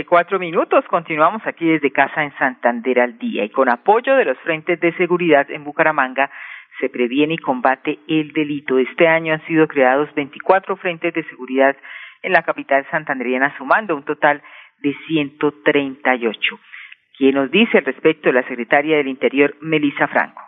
y 0.00 0.04
cuatro 0.04 0.38
minutos. 0.38 0.84
Continuamos 0.88 1.42
aquí 1.46 1.66
desde 1.66 1.92
casa 1.92 2.22
en 2.22 2.36
Santander 2.38 3.00
al 3.00 3.18
día 3.18 3.44
y 3.44 3.50
con 3.50 3.68
apoyo 3.68 4.16
de 4.16 4.24
los 4.24 4.38
frentes 4.38 4.80
de 4.80 4.92
seguridad 4.96 5.50
en 5.50 5.64
Bucaramanga 5.64 6.30
se 6.80 6.88
previene 6.88 7.34
y 7.34 7.38
combate 7.38 7.98
el 8.08 8.32
delito. 8.32 8.78
Este 8.78 9.06
año 9.06 9.34
han 9.34 9.44
sido 9.46 9.66
creados 9.68 10.12
24 10.14 10.76
frentes 10.76 11.14
de 11.14 11.24
seguridad 11.24 11.76
en 12.22 12.32
la 12.32 12.42
capital 12.42 12.86
santanderiana, 12.90 13.56
sumando 13.56 13.96
un 13.96 14.04
total 14.04 14.42
de 14.82 14.94
138. 15.06 16.60
¿Quién 17.16 17.34
nos 17.34 17.50
dice 17.50 17.78
al 17.78 17.84
respecto? 17.84 18.30
La 18.32 18.46
secretaria 18.46 18.96
del 18.96 19.08
Interior, 19.08 19.56
Melisa 19.60 20.08
Franco. 20.08 20.47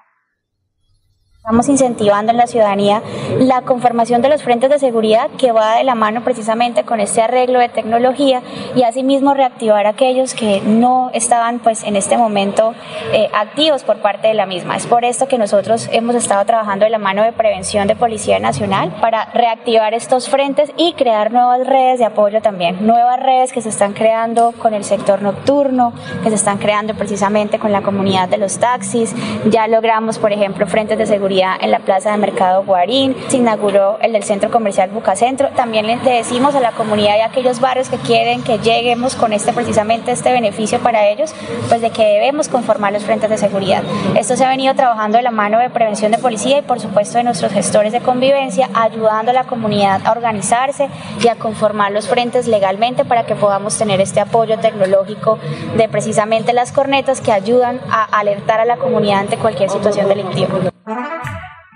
Estamos 1.40 1.70
incentivando 1.70 2.32
en 2.32 2.36
la 2.36 2.46
ciudadanía 2.46 3.02
la 3.38 3.62
conformación 3.62 4.20
de 4.20 4.28
los 4.28 4.42
frentes 4.42 4.68
de 4.68 4.78
seguridad 4.78 5.30
que 5.38 5.52
va 5.52 5.76
de 5.76 5.84
la 5.84 5.94
mano 5.94 6.22
precisamente 6.22 6.84
con 6.84 7.00
este 7.00 7.22
arreglo 7.22 7.58
de 7.58 7.70
tecnología 7.70 8.42
y 8.76 8.82
asimismo 8.82 9.32
reactivar 9.32 9.86
a 9.86 9.90
aquellos 9.90 10.34
que 10.34 10.60
no 10.60 11.10
estaban 11.14 11.60
pues 11.60 11.82
en 11.84 11.96
este 11.96 12.18
momento 12.18 12.74
eh, 13.14 13.30
activos 13.32 13.84
por 13.84 14.02
parte 14.02 14.28
de 14.28 14.34
la 14.34 14.44
misma. 14.44 14.76
Es 14.76 14.86
por 14.86 15.02
esto 15.06 15.28
que 15.28 15.38
nosotros 15.38 15.88
hemos 15.92 16.14
estado 16.14 16.44
trabajando 16.44 16.84
de 16.84 16.90
la 16.90 16.98
mano 16.98 17.22
de 17.22 17.32
prevención 17.32 17.88
de 17.88 17.96
Policía 17.96 18.38
Nacional 18.38 18.94
para 19.00 19.24
reactivar 19.32 19.94
estos 19.94 20.28
frentes 20.28 20.70
y 20.76 20.92
crear 20.92 21.32
nuevas 21.32 21.66
redes 21.66 21.98
de 22.00 22.04
apoyo 22.04 22.42
también, 22.42 22.86
nuevas 22.86 23.18
redes 23.18 23.50
que 23.54 23.62
se 23.62 23.70
están 23.70 23.94
creando 23.94 24.52
con 24.52 24.74
el 24.74 24.84
sector 24.84 25.22
nocturno, 25.22 25.94
que 26.22 26.28
se 26.28 26.34
están 26.34 26.58
creando 26.58 26.94
precisamente 26.94 27.58
con 27.58 27.72
la 27.72 27.80
comunidad 27.80 28.28
de 28.28 28.36
los 28.36 28.58
taxis. 28.58 29.14
Ya 29.48 29.66
logramos, 29.68 30.18
por 30.18 30.32
ejemplo, 30.32 30.66
frentes 30.66 30.98
de 30.98 31.06
seguridad 31.06 31.29
seguridad 31.30 31.58
en 31.60 31.70
la 31.70 31.78
plaza 31.78 32.10
de 32.10 32.16
Mercado 32.16 32.64
Guarín, 32.64 33.14
se 33.28 33.36
inauguró 33.36 33.98
el 34.02 34.12
del 34.12 34.24
Centro 34.24 34.50
Comercial 34.50 34.90
Bucacentro. 34.90 35.48
También 35.54 35.86
le 35.86 35.96
decimos 35.98 36.56
a 36.56 36.60
la 36.60 36.72
comunidad 36.72 37.18
y 37.18 37.20
a 37.20 37.26
aquellos 37.26 37.60
barrios 37.60 37.88
que 37.88 37.98
quieren 37.98 38.42
que 38.42 38.58
lleguemos 38.58 39.14
con 39.14 39.32
este 39.32 39.52
precisamente 39.52 40.10
este 40.10 40.32
beneficio 40.32 40.80
para 40.80 41.06
ellos, 41.06 41.32
pues 41.68 41.82
de 41.82 41.90
que 41.90 42.02
debemos 42.02 42.48
conformar 42.48 42.92
los 42.92 43.04
frentes 43.04 43.30
de 43.30 43.38
seguridad. 43.38 43.84
Esto 44.16 44.34
se 44.34 44.44
ha 44.44 44.48
venido 44.48 44.74
trabajando 44.74 45.18
de 45.18 45.22
la 45.22 45.30
mano 45.30 45.60
de 45.60 45.70
prevención 45.70 46.10
de 46.10 46.18
policía 46.18 46.58
y 46.58 46.62
por 46.62 46.80
supuesto 46.80 47.18
de 47.18 47.24
nuestros 47.24 47.52
gestores 47.52 47.92
de 47.92 48.00
convivencia, 48.00 48.68
ayudando 48.74 49.30
a 49.30 49.34
la 49.34 49.44
comunidad 49.44 50.00
a 50.04 50.10
organizarse 50.10 50.88
y 51.22 51.28
a 51.28 51.36
conformar 51.36 51.92
los 51.92 52.08
frentes 52.08 52.48
legalmente 52.48 53.04
para 53.04 53.24
que 53.24 53.36
podamos 53.36 53.78
tener 53.78 54.00
este 54.00 54.18
apoyo 54.18 54.58
tecnológico 54.58 55.38
de 55.76 55.88
precisamente 55.88 56.52
las 56.52 56.72
cornetas 56.72 57.20
que 57.20 57.30
ayudan 57.30 57.80
a 57.88 58.02
alertar 58.18 58.58
a 58.58 58.64
la 58.64 58.78
comunidad 58.78 59.20
ante 59.20 59.36
cualquier 59.36 59.70
situación 59.70 60.08
delictiva. 60.08 60.69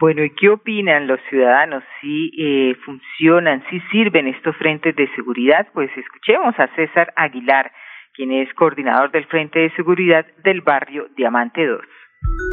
Bueno, 0.00 0.24
¿y 0.24 0.30
qué 0.30 0.48
opinan 0.48 1.06
los 1.06 1.20
ciudadanos? 1.30 1.84
¿Si 2.00 2.32
eh, 2.36 2.74
funcionan, 2.84 3.64
si 3.70 3.80
sirven 3.92 4.26
estos 4.26 4.56
frentes 4.56 4.94
de 4.96 5.08
seguridad? 5.14 5.68
Pues 5.72 5.90
escuchemos 5.96 6.58
a 6.58 6.68
César 6.74 7.12
Aguilar, 7.16 7.72
quien 8.12 8.32
es 8.32 8.52
coordinador 8.54 9.10
del 9.12 9.26
Frente 9.26 9.60
de 9.60 9.70
Seguridad 9.70 10.26
del 10.42 10.60
barrio 10.60 11.08
Diamante 11.16 11.64
2. 11.64 11.80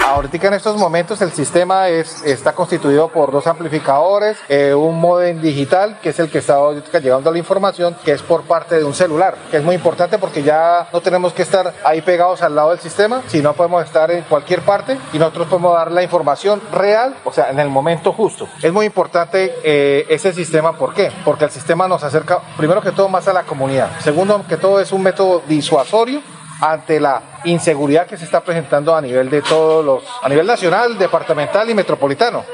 Ahorita 0.04 0.48
en 0.48 0.56
estos 0.56 0.78
momentos 0.78 1.22
el 1.22 1.32
sistema 1.32 1.88
es, 1.88 2.24
está 2.24 2.54
constituido 2.54 3.10
por 3.10 3.32
dos 3.32 3.46
amplificadores, 3.46 4.38
eh, 4.50 4.74
un 4.74 5.00
modem 5.00 5.40
digital, 5.40 6.00
que 6.02 6.10
es 6.10 6.20
el 6.20 6.30
que 6.30 6.40
está 6.40 7.00
llegando 7.00 7.32
la 7.32 7.38
información, 7.38 7.96
que 8.04 8.12
es 8.12 8.22
por 8.24 8.42
parte 8.42 8.78
de 8.78 8.84
un 8.84 8.96
celular, 8.96 9.38
que 9.52 9.58
es 9.58 9.64
muy 9.64 9.76
importante 9.76 10.18
porque 10.18 10.42
ya 10.44 10.90
no 10.92 11.02
tenemos 11.02 11.34
que 11.34 11.44
estar 11.44 11.74
ahí 11.86 12.02
pegados 12.02 12.42
al 12.42 12.56
lado 12.56 12.72
del 12.72 12.80
sistema, 12.80 13.22
sino 13.28 13.54
podemos 13.54 13.86
estar 13.86 14.10
en 14.12 14.24
cualquier 14.24 14.64
parte 14.64 14.98
y 15.14 15.20
nosotros 15.20 15.48
podemos 15.48 15.76
dar 15.76 15.92
la 15.92 16.04
información 16.04 16.62
real, 16.72 17.16
o 17.24 17.32
sea, 17.32 17.52
en 17.52 17.60
el 17.60 17.70
momento 17.70 18.12
justo. 18.12 18.50
Es 18.62 18.74
muy 18.74 18.88
importante 18.88 19.54
eh, 19.64 20.08
ese 20.10 20.34
sistema, 20.34 20.74
¿por 20.74 20.94
qué? 20.94 21.12
Porque 21.24 21.46
el 21.46 21.52
sistema 21.52 21.88
nos 21.88 22.04
acerca, 22.04 22.40
primero 22.58 22.82
que 22.82 22.92
todo, 22.92 23.08
más 23.08 23.28
a 23.28 23.34
la 23.34 23.44
comunidad. 23.44 23.92
Segundo 24.00 24.44
que 24.48 24.58
todo, 24.58 24.80
es 24.80 24.92
un 24.92 25.04
método 25.04 25.42
disuasorio 25.48 26.22
ante 26.62 27.00
la 27.00 27.22
inseguridad 27.44 28.06
que 28.06 28.18
se 28.18 28.26
está 28.26 28.42
presentando 28.42 28.96
a 28.96 29.02
nivel 29.02 29.30
de 29.30 29.42
todos 29.42 29.84
los, 29.84 30.04
a 30.22 30.30
nivel 30.30 30.46
nacional, 30.46 30.98
departamental 30.98 31.70
y 31.70 31.74
metropolitano. 31.74 32.46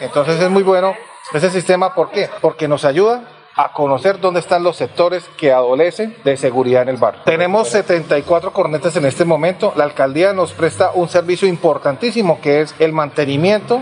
Entonces 0.00 0.40
es 0.40 0.50
muy 0.50 0.62
bueno 0.62 0.94
ese 1.32 1.50
sistema, 1.50 1.94
¿por 1.94 2.10
qué? 2.10 2.28
Porque 2.40 2.68
nos 2.68 2.84
ayuda 2.84 3.22
a 3.56 3.72
conocer 3.72 4.20
dónde 4.20 4.40
están 4.40 4.62
los 4.62 4.76
sectores 4.76 5.24
que 5.36 5.52
adolecen 5.52 6.16
de 6.24 6.36
seguridad 6.36 6.82
en 6.82 6.88
el 6.90 6.96
barrio. 6.96 7.22
Tenemos 7.24 7.68
74 7.68 8.52
cornetas 8.52 8.96
en 8.96 9.06
este 9.06 9.24
momento. 9.24 9.72
La 9.76 9.84
alcaldía 9.84 10.32
nos 10.32 10.52
presta 10.52 10.90
un 10.92 11.08
servicio 11.08 11.46
importantísimo 11.46 12.40
que 12.40 12.62
es 12.62 12.74
el 12.80 12.92
mantenimiento 12.92 13.80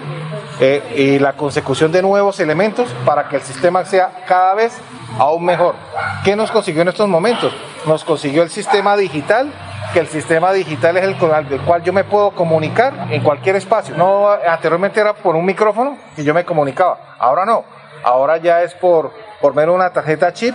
eh, 0.60 0.82
y 0.94 1.18
la 1.18 1.32
consecución 1.32 1.90
de 1.90 2.02
nuevos 2.02 2.38
elementos 2.38 2.94
para 3.06 3.28
que 3.28 3.36
el 3.36 3.42
sistema 3.42 3.84
sea 3.84 4.24
cada 4.28 4.54
vez 4.54 4.76
aún 5.18 5.44
mejor. 5.44 5.74
¿Qué 6.22 6.36
nos 6.36 6.50
consiguió 6.50 6.82
en 6.82 6.88
estos 6.88 7.08
momentos? 7.08 7.52
Nos 7.86 8.04
consiguió 8.04 8.42
el 8.42 8.50
sistema 8.50 8.96
digital 8.96 9.50
que 9.92 10.00
el 10.00 10.08
sistema 10.08 10.52
digital 10.52 10.96
es 10.96 11.04
el 11.04 11.16
con 11.16 11.30
el 11.34 11.60
cual 11.62 11.82
yo 11.82 11.92
me 11.92 12.04
puedo 12.04 12.30
comunicar 12.32 13.08
en 13.10 13.22
cualquier 13.22 13.56
espacio. 13.56 13.96
No, 13.96 14.28
anteriormente 14.28 15.00
era 15.00 15.14
por 15.14 15.36
un 15.36 15.44
micrófono 15.44 15.98
y 16.16 16.24
yo 16.24 16.34
me 16.34 16.44
comunicaba. 16.44 17.16
Ahora 17.18 17.44
no. 17.44 17.64
Ahora 18.02 18.38
ya 18.38 18.62
es 18.62 18.74
por, 18.74 19.12
por 19.40 19.54
menos 19.54 19.74
una 19.74 19.90
tarjeta 19.90 20.32
chip 20.32 20.54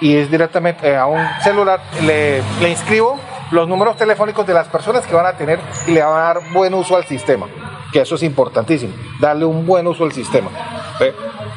y 0.00 0.16
es 0.16 0.30
directamente 0.30 0.88
eh, 0.88 0.96
a 0.96 1.06
un 1.06 1.20
celular. 1.42 1.80
Le, 2.02 2.42
le 2.60 2.70
inscribo 2.70 3.18
los 3.50 3.68
números 3.68 3.96
telefónicos 3.96 4.46
de 4.46 4.54
las 4.54 4.68
personas 4.68 5.06
que 5.06 5.14
van 5.14 5.26
a 5.26 5.34
tener 5.34 5.60
y 5.86 5.92
le 5.92 6.02
van 6.02 6.14
a 6.14 6.22
dar 6.22 6.40
buen 6.52 6.72
uso 6.74 6.96
al 6.96 7.04
sistema. 7.04 7.46
Que 7.92 8.00
eso 8.00 8.14
es 8.14 8.22
importantísimo, 8.22 8.94
darle 9.18 9.44
un 9.44 9.66
buen 9.66 9.86
uso 9.86 10.04
al 10.04 10.12
sistema. 10.12 10.50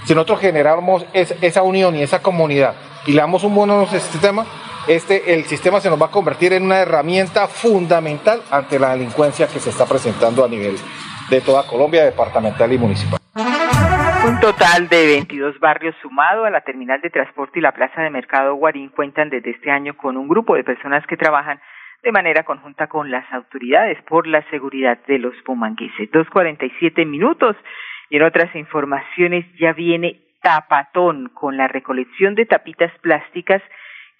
Si 0.05 0.13
nosotros 0.15 0.39
generamos 0.39 1.05
esa 1.13 1.61
unión 1.61 1.95
y 1.95 2.01
esa 2.01 2.21
comunidad 2.21 2.73
y 3.05 3.11
le 3.11 3.21
damos 3.21 3.43
un 3.43 3.53
buen 3.53 3.69
uso 3.69 3.95
al 3.95 4.01
sistema, 4.01 4.45
este, 4.87 5.33
el 5.33 5.43
sistema 5.45 5.79
se 5.79 5.89
nos 5.89 6.01
va 6.01 6.07
a 6.07 6.11
convertir 6.11 6.53
en 6.53 6.63
una 6.63 6.79
herramienta 6.79 7.47
fundamental 7.47 8.41
ante 8.51 8.79
la 8.79 8.91
delincuencia 8.93 9.47
que 9.47 9.59
se 9.59 9.69
está 9.69 9.85
presentando 9.85 10.43
a 10.43 10.49
nivel 10.49 10.75
de 11.29 11.41
toda 11.41 11.65
Colombia, 11.65 12.03
departamental 12.03 12.71
y 12.71 12.77
municipal. 12.77 13.19
Un 14.27 14.39
total 14.39 14.87
de 14.89 15.05
22 15.05 15.59
barrios 15.59 15.95
sumado 16.01 16.45
a 16.45 16.49
la 16.49 16.61
terminal 16.61 17.01
de 17.01 17.09
transporte 17.09 17.59
y 17.59 17.61
la 17.61 17.71
plaza 17.71 18.01
de 18.01 18.09
mercado 18.09 18.55
Guarín 18.55 18.89
cuentan 18.89 19.29
desde 19.29 19.51
este 19.51 19.71
año 19.71 19.95
con 19.97 20.17
un 20.17 20.27
grupo 20.27 20.55
de 20.55 20.63
personas 20.63 21.05
que 21.07 21.17
trabajan 21.17 21.59
de 22.03 22.11
manera 22.11 22.43
conjunta 22.43 22.87
con 22.87 23.09
las 23.09 23.25
autoridades 23.31 23.97
por 24.03 24.27
la 24.27 24.43
seguridad 24.49 24.97
de 25.07 25.19
los 25.19 25.33
pumangueses. 25.45 26.11
Dos 26.11 26.29
cuarenta 26.29 26.65
y 26.65 26.71
siete 26.79 27.05
minutos 27.05 27.55
y 28.09 28.17
en 28.17 28.23
otras 28.23 28.53
informaciones 28.55 29.45
ya 29.59 29.73
viene 29.73 30.19
Tapatón 30.41 31.29
con 31.29 31.55
la 31.55 31.69
recolección 31.69 32.35
de 32.35 32.45
tapitas 32.45 32.91
plásticas 32.99 33.61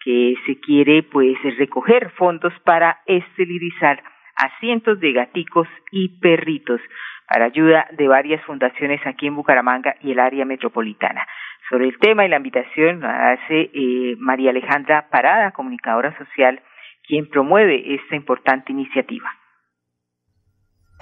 que 0.04 0.36
se 0.46 0.60
quiere 0.60 1.04
pues 1.04 1.38
recoger 1.58 2.12
fondos 2.12 2.54
para 2.66 3.00
esterilizar 3.06 4.04
a 4.36 4.60
cientos 4.60 5.00
de 5.00 5.14
gaticos 5.14 5.68
y 5.92 6.20
perritos 6.20 6.82
para 7.28 7.46
ayuda 7.46 7.88
de 7.92 8.08
varias 8.08 8.44
fundaciones 8.44 9.00
aquí 9.06 9.28
en 9.28 9.36
Bucaramanga 9.36 9.96
y 10.02 10.12
el 10.12 10.20
área 10.20 10.46
metropolitana. 10.46 11.26
Sobre 11.70 11.88
el 11.88 11.98
tema 11.98 12.26
y 12.26 12.30
la 12.30 12.38
invitación 12.38 13.04
hace 13.06 13.72
eh, 13.74 14.16
María 14.20 14.50
Alejandra 14.50 15.08
Parada, 15.10 15.52
comunicadora 15.52 16.18
social, 16.18 16.62
quien 17.08 17.30
promueve 17.30 17.96
esta 17.96 18.16
importante 18.16 18.72
iniciativa. 18.72 19.30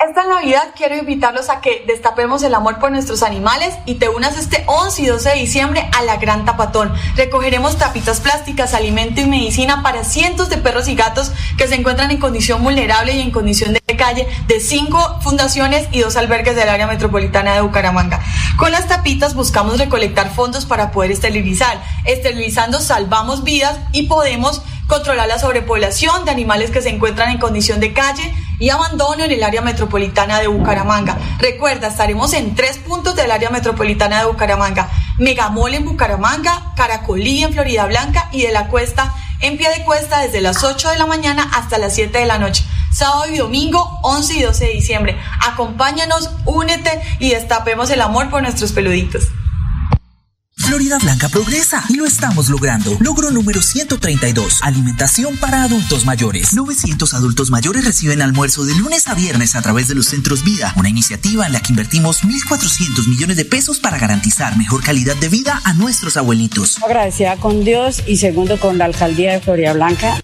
Esta 0.08 0.26
Navidad 0.26 0.70
quiero 0.76 0.98
invitarlos 0.98 1.50
a 1.50 1.62
que 1.62 1.84
destapemos 1.86 2.42
el 2.42 2.56
amor 2.56 2.80
por 2.80 2.92
nuestros 2.92 3.22
animales 3.22 3.76
y 3.86 3.96
te 3.96 4.10
unas 4.10 4.36
este 4.36 4.64
11 4.66 5.00
y 5.04 5.06
12 5.06 5.30
de 5.30 5.36
diciembre 5.36 5.90
a 5.96 6.02
la 6.02 6.18
Gran 6.18 6.44
Tapatón. 6.44 6.92
Recogeremos 7.16 7.78
tapitas 7.78 8.20
plásticas, 8.20 8.74
alimento 8.74 9.22
y 9.22 9.26
medicina 9.26 9.84
para 9.84 10.04
cientos 10.04 10.50
de 10.50 10.58
perros 10.58 10.88
y 10.88 10.96
gatos 10.96 11.32
que 11.56 11.68
se 11.68 11.76
encuentran 11.76 12.10
en 12.10 12.18
condición 12.18 12.64
vulnerable 12.64 13.14
y 13.14 13.22
en 13.22 13.30
condición 13.30 13.74
de 13.74 13.82
calle 13.96 14.28
de 14.48 14.60
cinco 14.60 15.20
fundaciones 15.22 15.88
y 15.92 16.00
dos 16.00 16.18
albergues 16.18 16.56
del 16.56 16.70
área 16.70 16.88
metropolitana 16.88 17.54
de 17.54 17.62
Bucaramanga. 17.62 18.20
Con 18.58 18.72
las 18.72 18.88
tapitas 18.88 19.36
buscamos 19.36 19.78
recolectar 19.78 20.34
fondos 20.34 20.66
para 20.66 20.90
poder 20.90 21.12
esterilizar. 21.12 21.80
Esterilizando 22.06 22.80
salvamos 22.80 23.44
vidas 23.44 23.78
y 23.92 24.08
podemos 24.08 24.64
controlar 24.92 25.30
la 25.30 25.40
sobrepoblación 25.40 26.26
de 26.26 26.32
animales 26.32 26.70
que 26.70 26.82
se 26.82 26.90
encuentran 26.90 27.30
en 27.32 27.38
condición 27.38 27.80
de 27.80 27.94
calle 27.94 28.36
y 28.60 28.72
abandono 28.72 29.24
en 29.24 29.32
el 29.32 29.42
área 29.42 29.62
metropolitana 29.62 30.42
de 30.42 30.48
Bucaramanga. 30.48 31.18
Recuerda, 31.40 31.88
estaremos 31.88 32.34
en 32.34 32.56
tres 32.56 32.78
puntos 32.78 33.16
del 33.16 33.32
área 33.32 33.50
metropolitana 33.50 34.20
de 34.20 34.26
Bucaramanga. 34.26 34.90
Megamol 35.18 35.76
en 35.76 35.86
Bucaramanga, 35.86 36.74
Caracolí 36.76 37.42
en 37.42 37.54
Florida 37.54 37.86
Blanca 37.86 38.28
y 38.34 38.42
de 38.42 38.52
la 38.52 38.68
Cuesta 38.68 39.14
en 39.40 39.58
pie 39.58 39.70
de 39.70 39.86
cuesta 39.86 40.20
desde 40.20 40.42
las 40.42 40.62
8 40.62 40.90
de 40.90 40.98
la 40.98 41.06
mañana 41.06 41.50
hasta 41.54 41.78
las 41.78 41.96
7 41.96 42.20
de 42.20 42.26
la 42.26 42.38
noche. 42.38 42.66
Sábado 42.92 43.32
y 43.32 43.38
domingo, 43.38 44.00
11 44.04 44.34
y 44.36 44.42
12 44.42 44.66
de 44.66 44.74
diciembre. 44.74 45.18
Acompáñanos, 45.48 46.32
únete 46.46 47.02
y 47.20 47.30
destapemos 47.30 47.90
el 47.92 48.02
amor 48.02 48.30
por 48.30 48.42
nuestros 48.42 48.74
peluditos. 48.74 49.24
Florida 50.72 51.00
Blanca 51.00 51.28
progresa 51.28 51.84
y 51.90 51.98
lo 51.98 52.06
estamos 52.06 52.48
logrando. 52.48 52.96
Logro 53.02 53.30
número 53.30 53.62
132. 53.62 54.62
Alimentación 54.62 55.36
para 55.36 55.64
adultos 55.64 56.06
mayores. 56.06 56.54
900 56.54 57.14
adultos 57.14 57.52
mayores 57.52 57.84
reciben 57.84 58.22
almuerzo 58.22 58.64
de 58.64 58.74
lunes 58.76 59.10
a 59.10 59.14
viernes 59.14 59.56
a 59.56 59.62
través 59.62 59.90
de 59.90 59.96
los 59.96 60.06
centros 60.06 60.46
Vida, 60.46 60.74
una 60.78 60.88
iniciativa 60.88 61.46
en 61.46 61.52
la 61.52 61.60
que 61.60 61.74
invertimos 61.74 62.24
1.400 62.24 63.06
millones 63.10 63.36
de 63.36 63.44
pesos 63.44 63.80
para 63.80 63.98
garantizar 63.98 64.58
mejor 64.58 64.82
calidad 64.82 65.18
de 65.18 65.28
vida 65.28 65.62
a 65.66 65.74
nuestros 65.74 66.16
abuelitos. 66.16 66.82
Agradecida 66.82 67.36
con 67.36 67.66
Dios 67.66 68.04
y 68.08 68.16
segundo 68.16 68.58
con 68.58 68.78
la 68.78 68.86
alcaldía 68.86 69.34
de 69.34 69.42
Florida 69.42 69.74
Blanca. 69.74 70.24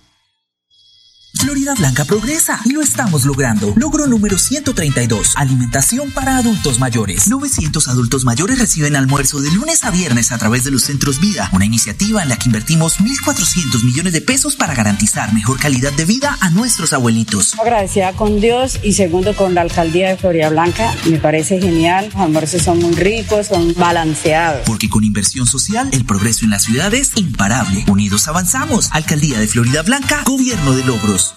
Florida 1.47 1.75
Blanca 1.75 2.03
progresa 2.03 2.59
y 2.65 2.73
lo 2.73 2.81
estamos 2.81 3.23
logrando. 3.23 3.73
Logro 3.77 4.05
número 4.05 4.37
132. 4.37 5.31
Alimentación 5.37 6.11
para 6.11 6.35
adultos 6.35 6.77
mayores. 6.77 7.29
900 7.29 7.87
adultos 7.87 8.25
mayores 8.25 8.59
reciben 8.59 8.97
almuerzo 8.97 9.39
de 9.39 9.49
lunes 9.51 9.85
a 9.85 9.91
viernes 9.91 10.33
a 10.33 10.37
través 10.37 10.65
de 10.65 10.71
los 10.71 10.83
centros 10.83 11.21
Vida, 11.21 11.49
una 11.53 11.63
iniciativa 11.63 12.21
en 12.21 12.27
la 12.27 12.37
que 12.37 12.49
invertimos 12.49 12.99
1.400 12.99 13.81
millones 13.85 14.11
de 14.11 14.19
pesos 14.19 14.57
para 14.57 14.75
garantizar 14.75 15.33
mejor 15.33 15.57
calidad 15.57 15.93
de 15.93 16.03
vida 16.03 16.37
a 16.41 16.49
nuestros 16.49 16.91
abuelitos. 16.91 17.57
Agradecida 17.57 18.11
con 18.11 18.41
Dios 18.41 18.81
y 18.83 18.91
segundo 18.91 19.33
con 19.33 19.55
la 19.55 19.61
alcaldía 19.61 20.09
de 20.09 20.17
Florida 20.17 20.49
Blanca. 20.49 20.93
Me 21.05 21.17
parece 21.17 21.61
genial. 21.61 22.09
Los 22.11 22.23
almuerzos 22.23 22.61
son 22.61 22.79
muy 22.79 22.93
ricos, 22.93 23.47
son 23.47 23.73
balanceados. 23.75 24.63
Porque 24.65 24.89
con 24.89 25.05
inversión 25.05 25.47
social, 25.47 25.87
el 25.93 26.03
progreso 26.03 26.43
en 26.43 26.51
la 26.51 26.59
ciudad 26.59 26.93
es 26.93 27.13
imparable. 27.15 27.85
Unidos 27.87 28.27
avanzamos. 28.27 28.89
Alcaldía 28.91 29.39
de 29.39 29.47
Florida 29.47 29.81
Blanca, 29.81 30.23
Gobierno 30.25 30.73
de 30.73 30.83
Logros. 30.83 31.36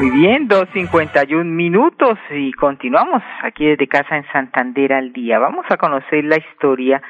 Muy 0.00 0.12
bien, 0.12 0.48
dos 0.48 0.66
cincuenta 0.72 1.24
y 1.28 1.34
un 1.34 1.54
minutos 1.54 2.18
y 2.30 2.52
continuamos 2.52 3.22
aquí 3.42 3.66
desde 3.66 3.86
casa 3.86 4.16
en 4.16 4.24
Santander 4.32 4.94
al 4.94 5.12
día. 5.12 5.38
Vamos 5.38 5.66
a 5.68 5.76
conocer 5.76 6.24
la 6.24 6.38
historia 6.38 7.02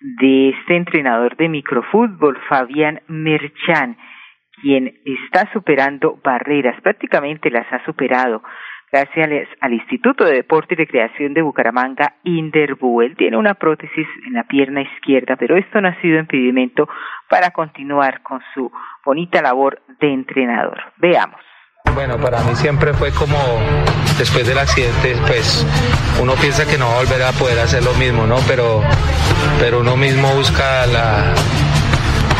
de 0.00 0.50
este 0.50 0.76
entrenador 0.76 1.36
de 1.36 1.48
microfútbol, 1.48 2.38
Fabián 2.48 3.00
Merchan, 3.08 3.96
quien 4.62 5.00
está 5.04 5.52
superando 5.52 6.20
barreras, 6.22 6.80
prácticamente 6.80 7.50
las 7.50 7.66
ha 7.72 7.84
superado 7.84 8.44
gracias 8.92 9.48
al 9.60 9.72
Instituto 9.72 10.24
de 10.24 10.34
Deporte 10.34 10.74
y 10.74 10.76
Recreación 10.76 11.34
de 11.34 11.42
Bucaramanga, 11.42 12.14
Inderbu. 12.22 13.02
Él 13.02 13.16
tiene 13.16 13.36
una 13.36 13.54
prótesis 13.54 14.06
en 14.24 14.34
la 14.34 14.44
pierna 14.44 14.82
izquierda, 14.82 15.34
pero 15.34 15.56
esto 15.56 15.80
no 15.80 15.88
ha 15.88 16.00
sido 16.00 16.20
impedimento 16.20 16.88
para 17.28 17.50
continuar 17.50 18.22
con 18.22 18.40
su 18.54 18.70
bonita 19.04 19.42
labor 19.42 19.82
de 19.98 20.12
entrenador. 20.12 20.78
Veamos. 20.98 21.47
Bueno, 21.94 22.18
para 22.18 22.40
mí 22.42 22.54
siempre 22.54 22.94
fue 22.94 23.10
como 23.10 23.36
después 24.18 24.46
del 24.46 24.58
accidente, 24.58 25.16
pues 25.26 25.64
uno 26.20 26.34
piensa 26.34 26.66
que 26.66 26.78
no 26.78 26.88
va 26.88 26.94
a 26.94 26.98
volver 26.98 27.22
a 27.22 27.32
poder 27.32 27.58
hacer 27.58 27.82
lo 27.82 27.92
mismo, 27.94 28.26
¿no? 28.26 28.36
Pero, 28.46 28.82
pero 29.58 29.80
uno 29.80 29.96
mismo 29.96 30.32
busca 30.34 30.86
la, 30.86 31.34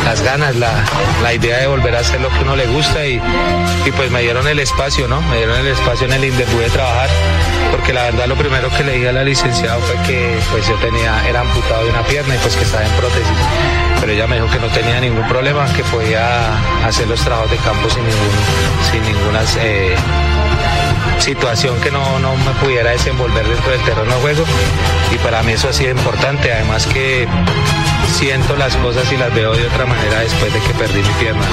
las 0.04 0.22
ganas, 0.22 0.56
la, 0.56 0.70
la, 1.22 1.34
idea 1.34 1.58
de 1.58 1.66
volver 1.66 1.96
a 1.96 2.00
hacer 2.00 2.20
lo 2.20 2.28
que 2.30 2.40
uno 2.40 2.56
le 2.56 2.66
gusta 2.66 3.04
y, 3.06 3.20
y, 3.84 3.90
pues 3.92 4.10
me 4.10 4.22
dieron 4.22 4.46
el 4.46 4.58
espacio, 4.58 5.08
¿no? 5.08 5.20
Me 5.22 5.38
dieron 5.38 5.58
el 5.58 5.68
espacio 5.68 6.06
en 6.06 6.12
el 6.14 6.24
INDE, 6.24 6.44
pude 6.44 6.68
trabajar, 6.70 7.08
porque 7.70 7.92
la 7.92 8.04
verdad 8.04 8.26
lo 8.26 8.36
primero 8.36 8.68
que 8.70 8.84
le 8.84 8.92
dije 8.92 9.08
a 9.08 9.12
la 9.12 9.24
licenciada 9.24 9.78
fue 9.78 9.96
que 10.06 10.38
pues 10.50 10.66
yo 10.66 10.74
tenía, 10.76 11.26
era 11.28 11.40
amputado 11.40 11.84
de 11.84 11.90
una 11.90 12.02
pierna 12.02 12.34
y 12.34 12.38
pues 12.38 12.56
que 12.56 12.64
estaba 12.64 12.84
en 12.84 12.92
prótesis. 12.92 13.36
Pero 14.00 14.12
ella 14.12 14.26
me 14.26 14.36
dijo 14.36 14.48
que 14.48 14.58
no 14.58 14.68
tenía 14.68 15.00
ningún 15.00 15.26
problema, 15.28 15.70
que 15.74 15.82
podía 15.84 16.48
hacer 16.86 17.08
los 17.08 17.20
trabajos 17.20 17.50
de 17.50 17.56
campo 17.58 17.88
sin, 17.90 18.02
ningún, 18.04 18.30
sin 18.90 19.02
ninguna 19.02 19.40
eh, 19.60 19.96
situación 21.18 21.80
que 21.80 21.90
no, 21.90 22.18
no 22.18 22.36
me 22.36 22.52
pudiera 22.62 22.90
desenvolver 22.90 23.46
dentro 23.46 23.70
del 23.70 23.82
terreno 23.82 24.14
de 24.14 24.20
juego. 24.20 24.44
Y 25.12 25.18
para 25.18 25.42
mí 25.42 25.52
eso 25.52 25.68
ha 25.68 25.72
sido 25.72 25.90
importante, 25.90 26.52
además 26.52 26.86
que 26.86 27.26
siento 28.12 28.56
las 28.56 28.76
cosas 28.76 29.10
y 29.12 29.16
las 29.16 29.34
veo 29.34 29.52
de 29.54 29.66
otra 29.66 29.86
manera 29.86 30.20
después 30.20 30.52
de 30.52 30.60
que 30.60 30.74
perdí 30.74 31.02
mi 31.02 31.14
pierna. 31.20 31.46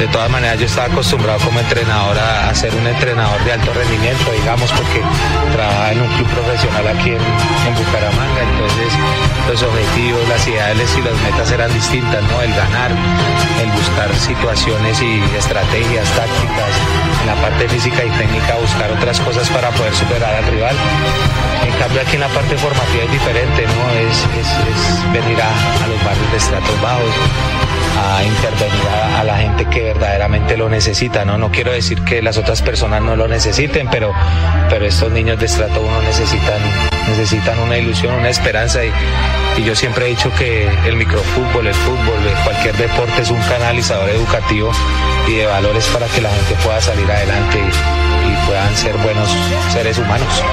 De 0.00 0.08
todas 0.08 0.30
maneras 0.30 0.58
yo 0.58 0.64
estaba 0.64 0.86
acostumbrado 0.86 1.38
como 1.40 1.60
entrenador 1.60 2.16
a, 2.18 2.54
ser 2.54 2.74
un 2.74 2.86
entrenador 2.86 3.44
de 3.44 3.52
alto 3.52 3.70
rendimiento, 3.74 4.32
digamos, 4.32 4.72
porque 4.72 5.02
trabajaba 5.52 5.92
en 5.92 6.00
un 6.00 6.08
club 6.16 6.26
profesional 6.28 6.88
aquí 6.88 7.10
en, 7.10 7.74
Bucaramanga, 7.76 8.40
entonces 8.50 8.94
los 9.46 9.62
objetivos, 9.62 10.26
las 10.26 10.48
ideales 10.48 10.96
y 10.96 11.02
las 11.02 11.12
metas 11.20 11.52
eran 11.52 11.72
distintas, 11.74 12.22
¿no? 12.24 12.40
El 12.40 12.50
ganar, 12.54 12.90
el 13.60 13.70
buscar 13.72 14.14
situaciones 14.16 15.02
y 15.02 15.20
estrategias 15.36 16.08
tácticas, 16.16 16.72
parte 17.60 17.74
física 17.74 18.02
y 18.02 18.10
técnica 18.10 18.56
buscar 18.56 18.90
otras 18.90 19.20
cosas 19.20 19.50
para 19.50 19.70
poder 19.72 19.94
superar 19.94 20.34
al 20.34 20.46
rival. 20.46 20.74
En 21.66 21.72
cambio 21.78 22.00
aquí 22.00 22.14
en 22.14 22.20
la 22.20 22.28
parte 22.28 22.56
formativa 22.56 23.04
es 23.04 23.12
diferente, 23.12 23.66
¿no? 23.66 23.90
Es, 24.08 24.16
es, 24.40 25.12
venir 25.12 25.38
a, 25.42 25.88
los 25.88 26.02
barrios 26.02 26.30
de 26.30 26.36
estratos 26.38 26.80
bajos, 26.80 27.10
a 27.98 28.24
intervenir 28.24 28.88
a, 29.18 29.24
la 29.24 29.36
gente 29.36 29.66
que 29.66 29.82
verdaderamente 29.82 30.56
lo 30.56 30.70
necesita, 30.70 31.26
¿no? 31.26 31.36
No 31.36 31.50
quiero 31.50 31.72
decir 31.72 32.02
que 32.02 32.22
las 32.22 32.38
otras 32.38 32.62
personas 32.62 33.02
no 33.02 33.14
lo 33.14 33.28
necesiten, 33.28 33.88
pero, 33.90 34.14
pero 34.70 34.86
estos 34.86 35.12
niños 35.12 35.38
de 35.38 35.44
estrato 35.44 35.82
1 35.82 36.02
necesitan, 36.02 36.89
necesitan 37.08 37.58
una 37.58 37.76
ilusión, 37.76 38.14
una 38.14 38.28
esperanza 38.28 38.84
y, 38.84 38.90
y 39.56 39.64
yo 39.64 39.74
siempre 39.74 40.06
he 40.06 40.08
dicho 40.10 40.30
que 40.38 40.68
el 40.86 40.96
microfútbol, 40.96 41.66
el 41.66 41.74
fútbol, 41.74 42.18
cualquier 42.44 42.74
deporte 42.76 43.22
es 43.22 43.30
un 43.30 43.40
canalizador 43.42 44.08
educativo 44.10 44.70
y 45.28 45.36
de 45.36 45.46
valores 45.46 45.88
para 45.88 46.06
que 46.06 46.20
la 46.20 46.30
gente 46.30 46.54
pueda 46.64 46.80
salir 46.80 47.10
adelante 47.10 47.58
y, 47.58 48.32
y 48.32 48.46
puedan 48.46 48.74
ser 48.74 48.96
buenos 48.96 49.28
seres 49.72 49.98
humanos. 49.98 50.44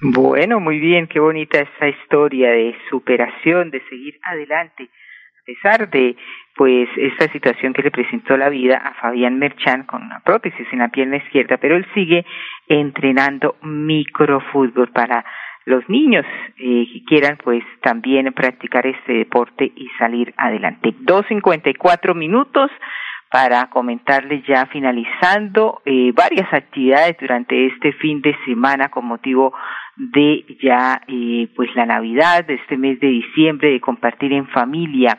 Bueno, 0.00 0.60
muy 0.60 0.78
bien, 0.80 1.06
qué 1.06 1.18
bonita 1.18 1.60
esta 1.60 1.88
historia 1.88 2.50
de 2.50 2.76
superación, 2.90 3.70
de 3.70 3.80
seguir 3.88 4.18
adelante, 4.22 4.84
a 4.84 5.44
pesar 5.46 5.88
de 5.88 6.14
pues 6.56 6.88
esta 6.96 7.30
situación 7.32 7.72
que 7.72 7.82
le 7.82 7.90
presentó 7.90 8.36
la 8.36 8.48
vida 8.48 8.76
a 8.76 8.94
Fabián 8.94 9.38
Merchan 9.38 9.84
con 9.84 10.02
una 10.02 10.20
prótesis 10.20 10.66
en 10.72 10.78
la 10.78 10.88
pierna 10.88 11.16
izquierda, 11.16 11.56
pero 11.56 11.76
él 11.76 11.86
sigue 11.94 12.24
entrenando 12.68 13.56
microfútbol 13.62 14.90
para 14.92 15.24
los 15.64 15.88
niños 15.88 16.24
eh, 16.58 16.86
que 16.92 17.04
quieran 17.06 17.38
pues 17.42 17.64
también 17.82 18.32
practicar 18.32 18.86
este 18.86 19.14
deporte 19.14 19.72
y 19.74 19.88
salir 19.98 20.32
adelante. 20.36 20.94
Dos 21.00 21.26
cincuenta 21.26 21.70
y 21.70 21.74
cuatro 21.74 22.14
minutos 22.14 22.70
para 23.30 23.68
comentarles 23.68 24.46
ya 24.46 24.66
finalizando 24.66 25.82
eh, 25.84 26.12
varias 26.14 26.52
actividades 26.52 27.16
durante 27.18 27.66
este 27.66 27.92
fin 27.94 28.20
de 28.20 28.36
semana 28.44 28.90
con 28.90 29.06
motivo 29.06 29.52
de 29.96 30.44
ya 30.62 31.00
eh, 31.08 31.48
pues 31.56 31.74
la 31.74 31.86
Navidad, 31.86 32.44
de 32.44 32.54
este 32.54 32.76
mes 32.76 33.00
de 33.00 33.08
diciembre, 33.08 33.70
de 33.70 33.80
compartir 33.80 34.32
en 34.32 34.46
familia 34.48 35.18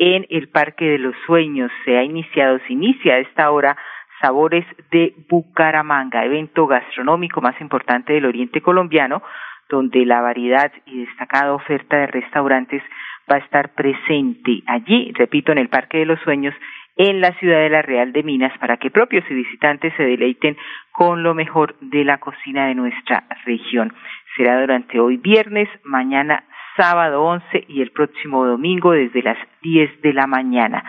en 0.00 0.26
el 0.30 0.48
Parque 0.48 0.86
de 0.86 0.98
los 0.98 1.14
Sueños. 1.26 1.70
Se 1.84 1.96
ha 1.96 2.02
iniciado, 2.02 2.58
se 2.66 2.72
inicia 2.72 3.14
a 3.14 3.18
esta 3.18 3.50
hora 3.50 3.76
Sabores 4.20 4.64
de 4.90 5.14
Bucaramanga, 5.28 6.24
evento 6.24 6.66
gastronómico 6.66 7.40
más 7.40 7.58
importante 7.60 8.14
del 8.14 8.26
Oriente 8.26 8.60
colombiano, 8.60 9.22
donde 9.68 10.04
la 10.04 10.20
variedad 10.20 10.72
y 10.86 11.04
destacada 11.04 11.52
oferta 11.52 11.98
de 11.98 12.06
restaurantes 12.06 12.82
va 13.30 13.36
a 13.36 13.40
estar 13.40 13.74
presente 13.74 14.62
allí, 14.66 15.12
repito, 15.14 15.52
en 15.52 15.58
el 15.58 15.68
Parque 15.68 15.98
de 15.98 16.06
los 16.06 16.20
Sueños, 16.20 16.54
en 16.96 17.20
la 17.20 17.32
ciudad 17.34 17.60
de 17.60 17.70
la 17.70 17.82
Real 17.82 18.12
de 18.12 18.22
Minas, 18.22 18.56
para 18.58 18.78
que 18.78 18.90
propios 18.90 19.24
y 19.30 19.34
visitantes 19.34 19.92
se 19.96 20.02
deleiten 20.02 20.56
con 20.92 21.22
lo 21.22 21.34
mejor 21.34 21.76
de 21.80 22.04
la 22.04 22.18
cocina 22.18 22.66
de 22.66 22.74
nuestra 22.74 23.24
región. 23.44 23.92
Será 24.36 24.60
durante 24.60 24.98
hoy 24.98 25.18
viernes, 25.18 25.68
mañana 25.84 26.44
sábado 26.80 27.22
11 27.22 27.66
y 27.68 27.82
el 27.82 27.90
próximo 27.90 28.46
domingo 28.46 28.92
desde 28.92 29.22
las 29.22 29.36
10 29.60 30.00
de 30.00 30.12
la 30.14 30.26
mañana. 30.26 30.82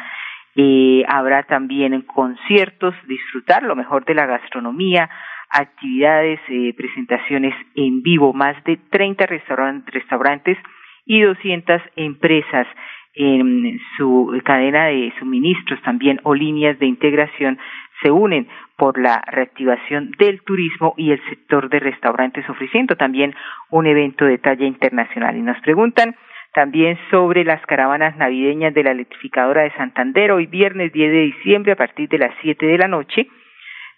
Eh, 0.56 1.04
habrá 1.08 1.44
también 1.44 2.02
conciertos, 2.04 2.96
disfrutar 3.08 3.64
lo 3.64 3.76
mejor 3.76 4.06
de 4.06 4.16
la 4.16 4.26
gastronomía, 4.26 5.10
actividades, 5.50 6.40
eh, 6.48 6.74
presentaciones 6.78 7.54
en 7.76 8.02
vivo, 8.02 8.32
más 8.32 8.62
de 8.64 8.78
30 8.90 9.26
restauran 9.26 9.84
restaurantes 9.88 10.58
y 11.06 11.22
200 11.22 11.82
empresas 11.98 12.68
en 13.14 13.78
su 13.98 14.40
cadena 14.46 14.86
de 14.86 15.14
suministros 15.20 15.82
también 15.82 16.22
o 16.24 16.34
líneas 16.34 16.80
de 16.80 16.86
integración 16.86 17.60
se 18.02 18.12
unen 18.12 18.48
por 18.78 19.00
la 19.00 19.24
reactivación 19.28 20.12
del 20.18 20.42
turismo 20.44 20.94
y 20.98 21.12
el 21.12 21.24
sector 21.30 21.70
de 21.70 21.80
restaurantes 21.80 22.50
ofreciendo 22.50 22.96
también 22.96 23.36
un 23.70 23.86
evento 23.86 24.26
de 24.26 24.38
talla 24.38 24.66
internacional. 24.66 25.38
Y 25.38 25.42
nos 25.42 25.60
preguntan 25.62 26.16
también 26.54 26.98
sobre 27.10 27.44
las 27.44 27.66
caravanas 27.66 28.18
navideñas 28.18 28.74
de 28.74 28.84
la 28.84 28.92
electrificadora 28.92 29.64
de 29.64 29.72
Santander 29.72 30.32
hoy 30.32 30.48
viernes 30.48 30.92
10 30.92 31.12
de 31.12 31.22
diciembre 31.22 31.72
a 31.74 31.78
partir 31.78 32.10
de 32.10 32.18
las 32.18 32.34
7 32.42 32.66
de 32.66 32.78
la 32.78 32.88
noche 32.88 33.28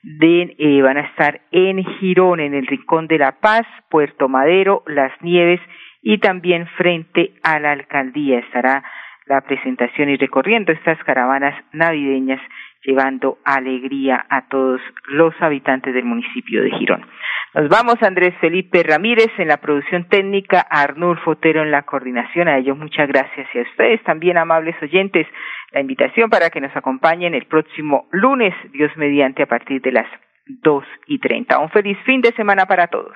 eh, 0.05 0.81
van 0.81 0.97
a 0.97 1.01
estar 1.01 1.41
en 1.51 1.83
Girón, 1.83 2.41
en 2.41 2.53
el 2.53 2.67
Rincón 2.67 3.07
de 3.07 3.17
la 3.17 3.39
Paz, 3.39 3.65
Puerto 3.89 4.27
Madero, 4.27 4.83
Las 4.85 5.13
Nieves 5.21 5.61
y 6.01 6.17
también 6.17 6.67
frente 6.77 7.31
a 7.41 7.59
la 7.59 7.71
alcaldía 7.71 8.39
estará 8.39 8.83
la 9.27 9.39
presentación 9.41 10.09
y 10.09 10.17
recorriendo 10.17 10.73
estas 10.73 11.01
caravanas 11.05 11.55
navideñas 11.71 12.41
llevando 12.83 13.37
alegría 13.43 14.25
a 14.29 14.47
todos 14.47 14.81
los 15.07 15.33
habitantes 15.41 15.93
del 15.93 16.05
municipio 16.05 16.63
de 16.63 16.71
Girón. 16.71 17.05
Nos 17.53 17.69
vamos 17.69 18.01
Andrés 18.01 18.33
Felipe 18.41 18.81
Ramírez 18.81 19.29
en 19.37 19.47
la 19.47 19.57
producción 19.57 20.07
técnica, 20.09 20.59
Arnulfo 20.61 21.31
Otero 21.31 21.61
en 21.61 21.69
la 21.69 21.83
coordinación. 21.83 22.47
A 22.47 22.57
ellos 22.57 22.77
muchas 22.77 23.07
gracias 23.07 23.47
y 23.53 23.59
a 23.59 23.61
ustedes 23.61 24.03
también, 24.03 24.37
amables 24.37 24.75
oyentes, 24.81 25.27
la 25.71 25.81
invitación 25.81 26.31
para 26.31 26.49
que 26.49 26.61
nos 26.61 26.75
acompañen 26.75 27.35
el 27.35 27.45
próximo 27.45 28.07
lunes, 28.11 28.55
Dios 28.71 28.91
mediante, 28.97 29.43
a 29.43 29.47
partir 29.47 29.81
de 29.81 29.91
las 29.91 30.07
dos 30.47 30.83
y 31.05 31.19
treinta. 31.19 31.59
Un 31.59 31.69
feliz 31.69 31.97
fin 32.05 32.21
de 32.21 32.31
semana 32.31 32.65
para 32.65 32.87
todos. 32.87 33.15